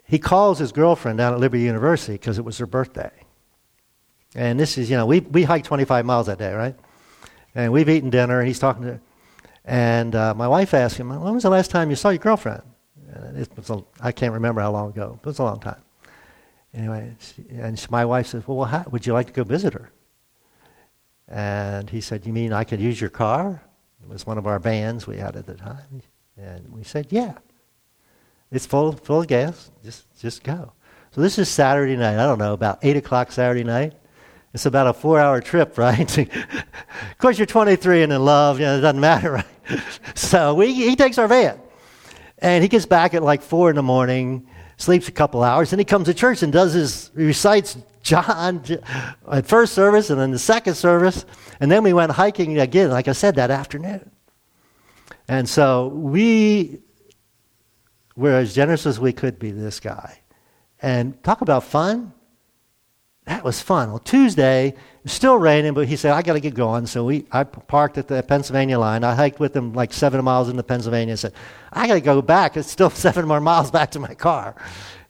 he 0.06 0.20
calls 0.20 0.60
his 0.60 0.72
girlfriend 0.72 1.18
down 1.18 1.34
at 1.34 1.40
liberty 1.40 1.64
university 1.64 2.14
because 2.14 2.38
it 2.38 2.46
was 2.46 2.58
her 2.60 2.68
birthday 2.68 3.12
and 4.36 4.60
this 4.60 4.78
is, 4.78 4.89
you 4.89 4.98
know, 4.98 5.06
we, 5.06 5.21
we 5.21 5.43
hiked 5.43 5.65
25 5.65 6.06
miles 6.06 6.28
that 6.28 6.38
day, 6.38 6.54
right? 6.54 6.76
And 7.56 7.71
we've 7.71 7.89
eaten 7.89 8.10
dinner, 8.10 8.39
and 8.39 8.48
he's 8.48 8.60
talking 8.60 8.84
to, 8.84 9.00
and 9.63 10.13
uh, 10.13 10.34
my 10.36 10.48
wife 10.48 10.74
asked 10.74 10.98
him, 10.98 11.10
when 11.10 11.34
was 11.34 11.43
the 11.43 11.50
last 11.50 11.71
time 11.71 11.89
you 11.89 11.95
saw 11.95 12.10
your 12.10 12.19
girlfriend? 12.19 12.62
And 13.13 13.38
it 13.38 13.50
was 13.56 13.69
a, 13.69 13.84
I 14.00 14.12
can't 14.12 14.34
remember 14.34 14.62
how 14.62 14.71
long 14.71 14.89
ago. 14.89 15.19
It 15.24 15.26
was 15.26 15.39
a 15.39 15.43
long 15.43 15.60
time. 15.60 15.82
Anyway, 16.74 17.15
she, 17.19 17.45
and 17.52 17.80
she, 17.80 17.88
my 17.89 18.06
wife 18.06 18.28
says, 18.28 18.43
well, 18.45 18.65
how, 18.65 18.84
would 18.91 19.06
you 19.08 19.13
like 19.13 19.28
to 19.28 19.34
go 19.34 19.43
visit 19.43 19.74
her? 19.74 19.89
And 21.28 21.89
he 21.89 22.02
said, 22.02 22.26
you 22.26 22.34
mean 22.34 22.54
I 22.54 22.63
could 22.63 22.80
use 22.80 23.00
your 23.00 23.10
car? 23.10 23.63
It 24.04 24.10
was 24.10 24.28
one 24.28 24.38
of 24.38 24.45
our 24.45 24.60
vans 24.60 25.08
we 25.08 25.17
had 25.17 25.36
at 25.36 25.48
the 25.48 25.56
time. 25.56 26.02
And 26.38 26.71
we 26.71 26.84
said, 26.84 27.08
yeah. 27.10 27.34
It's 28.52 28.65
full, 28.65 28.91
full 28.91 29.21
of 29.21 29.28
gas. 29.28 29.71
Just, 29.84 30.06
just 30.19 30.43
go. 30.43 30.74
So 31.12 31.21
this 31.21 31.39
is 31.39 31.50
Saturday 31.50 31.95
night. 31.95 32.19
I 32.19 32.28
don't 32.28 32.38
know, 32.38 32.54
about 32.54 32.80
8 32.84 32.98
o'clock 32.98 33.32
Saturday 33.32 33.63
night. 33.63 33.93
It's 34.56 34.65
about 34.65 34.88
a 34.88 34.94
four 34.94 35.20
hour 35.20 35.41
trip, 35.41 35.78
right? 35.78 36.18
of 36.18 37.18
course, 37.18 37.38
you're 37.38 37.46
23 37.46 38.04
and 38.04 38.13
in 38.13 38.24
love, 38.24 38.58
you 38.58 38.65
know, 38.65 38.78
it 38.78 38.82
doesn't 38.82 39.02
matter, 39.02 39.32
right? 39.34 39.46
so 40.15 40.56
we, 40.56 40.74
he 40.74 40.96
takes 40.96 41.18
our 41.18 41.28
van. 41.28 41.60
And 42.39 42.63
he 42.63 42.70
gets 42.70 42.86
back 42.86 43.13
at 43.13 43.22
like 43.22 43.41
4 43.41 43.72
in 43.72 43.76
the 43.76 43.84
morning, 43.84 44.48
sleeps 44.78 45.10
a 45.10 45.12
couple 45.12 45.44
hours, 45.44 45.74
and 45.74 45.80
he 45.80 45.84
comes 45.84 46.06
to 46.06 46.13
church 46.13 46.41
and 46.41 46.54
does 46.54 46.72
his, 46.72 47.12
recites 47.15 47.78
John 48.02 48.63
at 49.30 49.46
first 49.46 49.74
service 49.74 50.10
and 50.10 50.18
then 50.22 50.32
the 50.32 50.39
second 50.39 50.76
service. 50.76 51.26
And 51.60 51.70
then 51.70 51.84
we 51.84 51.91
went 51.91 52.13
hiking 52.13 52.58
again, 52.58 52.91
like 52.91 53.10
I 53.10 53.12
said, 53.12 53.36
that 53.36 53.52
afternoon. 53.52 54.10
And 55.28 55.50
so 55.50 55.88
we 55.88 56.80
were 58.15 58.36
as 58.36 58.56
generous 58.56 58.86
as 58.86 59.02
we 59.02 59.12
could 59.12 59.38
be, 59.38 59.52
this 59.52 59.82
guy. 59.82 60.22
And 60.82 61.22
talk 61.24 61.41
about 61.41 61.65
fun 61.65 62.13
that 63.26 63.44
was 63.44 63.60
fun. 63.62 63.90
Well, 63.90 64.00
Tuesday, 64.00 64.68
it 64.68 64.78
was 65.04 65.12
still 65.12 65.38
raining, 65.38 65.74
but 65.74 65.88
he 65.88 65.96
said, 65.96 66.12
I 66.12 66.22
got 66.22 66.34
to 66.34 66.40
get 66.40 66.54
going. 66.54 66.86
So 66.86 67.06
we, 67.06 67.26
I 67.32 67.44
parked 67.44 67.98
at 67.98 68.08
the 68.08 68.22
Pennsylvania 68.22 68.78
line. 68.78 69.04
I 69.04 69.16
hiked 69.16 69.40
with 69.40 69.56
him 69.56 69.74
like 69.74 69.94
seven 69.94 70.24
miles 70.24 70.48
into 70.48 70.62
Pennsylvania 70.62 71.14
and 71.14 71.20
said, 71.20 71.34
I 71.74 71.88
got 71.88 71.96
to 71.96 72.02
go 72.02 72.22
back. 72.22 72.56
It's 72.56 72.70
still 72.70 72.90
seven 72.92 73.28
more 73.28 73.42
miles 73.42 73.72
back 73.72 73.92
to 73.92 74.00
my 74.00 74.14
car. 74.14 74.56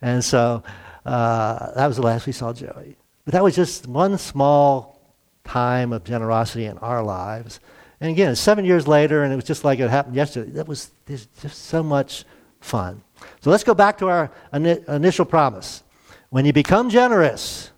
And 0.02 0.24
so 0.24 0.64
uh, 1.06 1.72
that 1.74 1.88
was 1.88 1.98
the 1.98 2.04
last 2.04 2.26
we 2.26 2.32
saw 2.32 2.54
Joey. 2.54 2.96
But 3.26 3.34
that 3.34 3.44
was 3.44 3.56
just 3.56 3.88
one 3.88 4.18
small 4.18 5.02
time 5.44 5.92
of 5.92 6.04
generosity 6.04 6.66
in 6.66 6.78
our 6.78 7.04
lives. 7.04 7.60
And 8.00 8.12
again, 8.12 8.36
seven 8.36 8.66
years 8.66 8.88
later, 8.88 9.24
and 9.24 9.34
it 9.34 9.36
was 9.36 9.46
just 9.46 9.64
like 9.64 9.80
it 9.80 9.90
happened 9.90 10.16
yesterday. 10.16 10.52
That 10.52 10.68
was 10.68 10.92
there's 11.06 11.26
just 11.42 11.66
so 11.66 11.82
much 11.82 12.26
fun. 12.60 13.04
So 13.42 13.50
let's 13.50 13.64
go 13.64 13.74
back 13.74 13.98
to 14.00 14.10
our 14.10 14.32
initial 14.54 15.26
promise. 15.26 15.84
When 16.30 16.46
you 16.46 16.54
become 16.54 16.90
generous, 16.90 17.72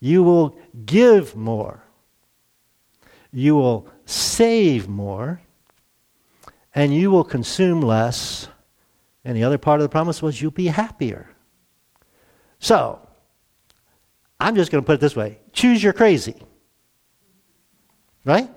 you 0.00 0.22
will 0.22 0.58
give 0.86 1.36
more. 1.36 1.84
You 3.32 3.54
will 3.54 3.86
save 4.06 4.88
more. 4.88 5.40
And 6.74 6.94
you 6.94 7.10
will 7.10 7.24
consume 7.24 7.82
less. 7.82 8.48
And 9.24 9.36
the 9.36 9.44
other 9.44 9.58
part 9.58 9.80
of 9.80 9.82
the 9.84 9.90
promise 9.90 10.22
was 10.22 10.40
you'll 10.40 10.50
be 10.50 10.68
happier. 10.68 11.28
So, 12.58 13.06
I'm 14.38 14.56
just 14.56 14.72
going 14.72 14.82
to 14.82 14.86
put 14.86 14.94
it 14.94 15.00
this 15.00 15.14
way 15.14 15.38
choose 15.52 15.82
your 15.82 15.92
crazy. 15.92 16.36
Right? 18.24 18.50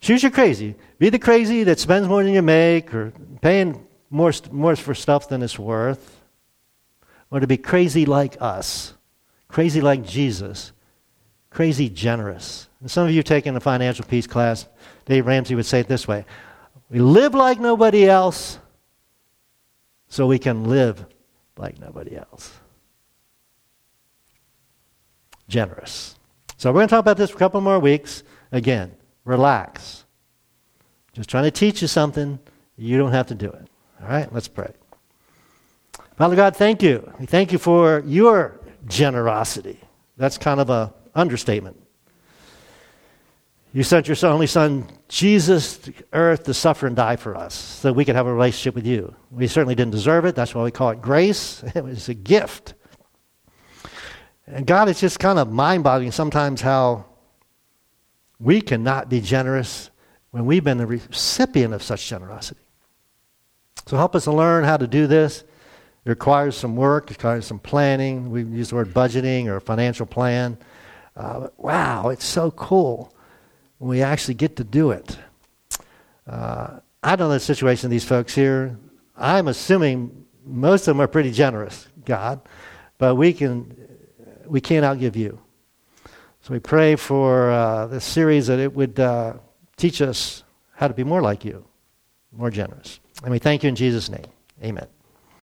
Choose 0.00 0.22
your 0.22 0.32
crazy. 0.32 0.76
Be 0.98 1.10
the 1.10 1.18
crazy 1.18 1.64
that 1.64 1.78
spends 1.78 2.08
more 2.08 2.22
than 2.22 2.32
you 2.32 2.42
make 2.42 2.94
or 2.94 3.12
paying 3.42 3.86
more, 4.08 4.32
more 4.50 4.76
for 4.76 4.94
stuff 4.94 5.28
than 5.28 5.42
it's 5.42 5.58
worth. 5.58 6.22
Or 7.30 7.40
to 7.40 7.46
be 7.46 7.56
crazy 7.56 8.06
like 8.06 8.36
us 8.40 8.94
crazy 9.50 9.80
like 9.80 10.04
Jesus, 10.04 10.72
crazy 11.50 11.88
generous. 11.88 12.68
And 12.80 12.90
some 12.90 13.06
of 13.06 13.12
you 13.12 13.22
taking 13.22 13.56
a 13.56 13.60
financial 13.60 14.04
peace 14.04 14.26
class, 14.26 14.66
Dave 15.04 15.26
Ramsey 15.26 15.54
would 15.54 15.66
say 15.66 15.80
it 15.80 15.88
this 15.88 16.08
way 16.08 16.24
We 16.90 17.00
live 17.00 17.34
like 17.34 17.60
nobody 17.60 18.08
else 18.08 18.58
so 20.08 20.26
we 20.26 20.38
can 20.38 20.64
live 20.64 21.04
like 21.56 21.78
nobody 21.78 22.16
else. 22.16 22.52
Generous. 25.48 26.16
So 26.56 26.70
we're 26.70 26.78
going 26.78 26.88
to 26.88 26.90
talk 26.90 27.00
about 27.00 27.16
this 27.16 27.30
for 27.30 27.36
a 27.36 27.38
couple 27.38 27.60
more 27.60 27.78
weeks. 27.78 28.22
Again, 28.52 28.92
relax. 29.24 30.04
Just 31.12 31.28
trying 31.28 31.44
to 31.44 31.50
teach 31.50 31.82
you 31.82 31.88
something. 31.88 32.38
You 32.76 32.98
don't 32.98 33.12
have 33.12 33.26
to 33.28 33.34
do 33.34 33.48
it. 33.48 33.66
All 34.00 34.08
right, 34.08 34.32
let's 34.32 34.48
pray. 34.48 34.72
Father 36.16 36.36
God, 36.36 36.54
thank 36.54 36.82
you. 36.82 37.12
We 37.18 37.26
thank 37.26 37.52
you 37.52 37.58
for 37.58 38.02
your 38.06 38.59
generosity. 38.86 39.78
That's 40.16 40.38
kind 40.38 40.60
of 40.60 40.70
a 40.70 40.92
understatement. 41.14 41.80
You 43.72 43.84
sent 43.84 44.08
your 44.08 44.16
only 44.24 44.48
son, 44.48 44.88
Jesus, 45.08 45.78
to 45.78 45.92
earth 46.12 46.42
to 46.44 46.54
suffer 46.54 46.88
and 46.88 46.96
die 46.96 47.14
for 47.16 47.36
us 47.36 47.54
so 47.54 47.92
we 47.92 48.04
could 48.04 48.16
have 48.16 48.26
a 48.26 48.32
relationship 48.32 48.74
with 48.74 48.84
you. 48.84 49.14
We 49.30 49.46
certainly 49.46 49.76
didn't 49.76 49.92
deserve 49.92 50.24
it. 50.24 50.34
That's 50.34 50.54
why 50.54 50.64
we 50.64 50.72
call 50.72 50.90
it 50.90 51.00
grace. 51.00 51.62
It 51.74 51.84
was 51.84 52.08
a 52.08 52.14
gift. 52.14 52.74
And 54.48 54.66
God, 54.66 54.88
it's 54.88 55.00
just 55.00 55.20
kind 55.20 55.38
of 55.38 55.52
mind 55.52 55.84
boggling 55.84 56.10
sometimes 56.10 56.60
how 56.60 57.04
we 58.40 58.60
cannot 58.60 59.08
be 59.08 59.20
generous 59.20 59.90
when 60.32 60.46
we've 60.46 60.64
been 60.64 60.78
the 60.78 60.86
recipient 60.86 61.72
of 61.72 61.82
such 61.82 62.08
generosity. 62.08 62.60
So 63.86 63.96
help 63.96 64.16
us 64.16 64.24
to 64.24 64.32
learn 64.32 64.64
how 64.64 64.76
to 64.76 64.88
do 64.88 65.06
this. 65.06 65.44
It 66.04 66.08
requires 66.08 66.56
some 66.56 66.76
work, 66.76 67.10
it 67.10 67.18
requires 67.18 67.46
some 67.46 67.58
planning. 67.58 68.30
We 68.30 68.44
use 68.44 68.70
the 68.70 68.76
word 68.76 68.94
budgeting 68.94 69.46
or 69.46 69.60
financial 69.60 70.06
plan. 70.06 70.56
Uh, 71.16 71.48
wow, 71.58 72.08
it's 72.08 72.24
so 72.24 72.50
cool 72.52 73.14
when 73.78 73.90
we 73.90 74.02
actually 74.02 74.34
get 74.34 74.56
to 74.56 74.64
do 74.64 74.92
it. 74.92 75.18
Uh, 76.26 76.80
I 77.02 77.16
don't 77.16 77.28
know 77.28 77.34
the 77.34 77.40
situation 77.40 77.86
of 77.86 77.90
these 77.90 78.04
folks 78.04 78.34
here. 78.34 78.78
I'm 79.16 79.48
assuming 79.48 80.26
most 80.44 80.82
of 80.82 80.96
them 80.96 81.00
are 81.00 81.08
pretty 81.08 81.32
generous, 81.32 81.88
God, 82.04 82.40
but 82.98 83.16
we 83.16 83.32
can 83.32 83.76
we 84.46 84.60
can't 84.60 84.84
outgive 84.84 85.16
you. 85.16 85.38
So 86.42 86.52
we 86.54 86.58
pray 86.58 86.96
for 86.96 87.50
uh, 87.50 87.86
this 87.86 88.04
series 88.04 88.46
that 88.46 88.58
it 88.58 88.74
would 88.74 88.98
uh, 88.98 89.34
teach 89.76 90.00
us 90.00 90.42
how 90.74 90.88
to 90.88 90.94
be 90.94 91.04
more 91.04 91.20
like 91.20 91.44
you, 91.44 91.64
more 92.32 92.50
generous. 92.50 93.00
And 93.22 93.30
we 93.30 93.38
thank 93.38 93.62
you 93.62 93.68
in 93.68 93.76
Jesus' 93.76 94.08
name. 94.08 94.26
Amen. 94.62 94.86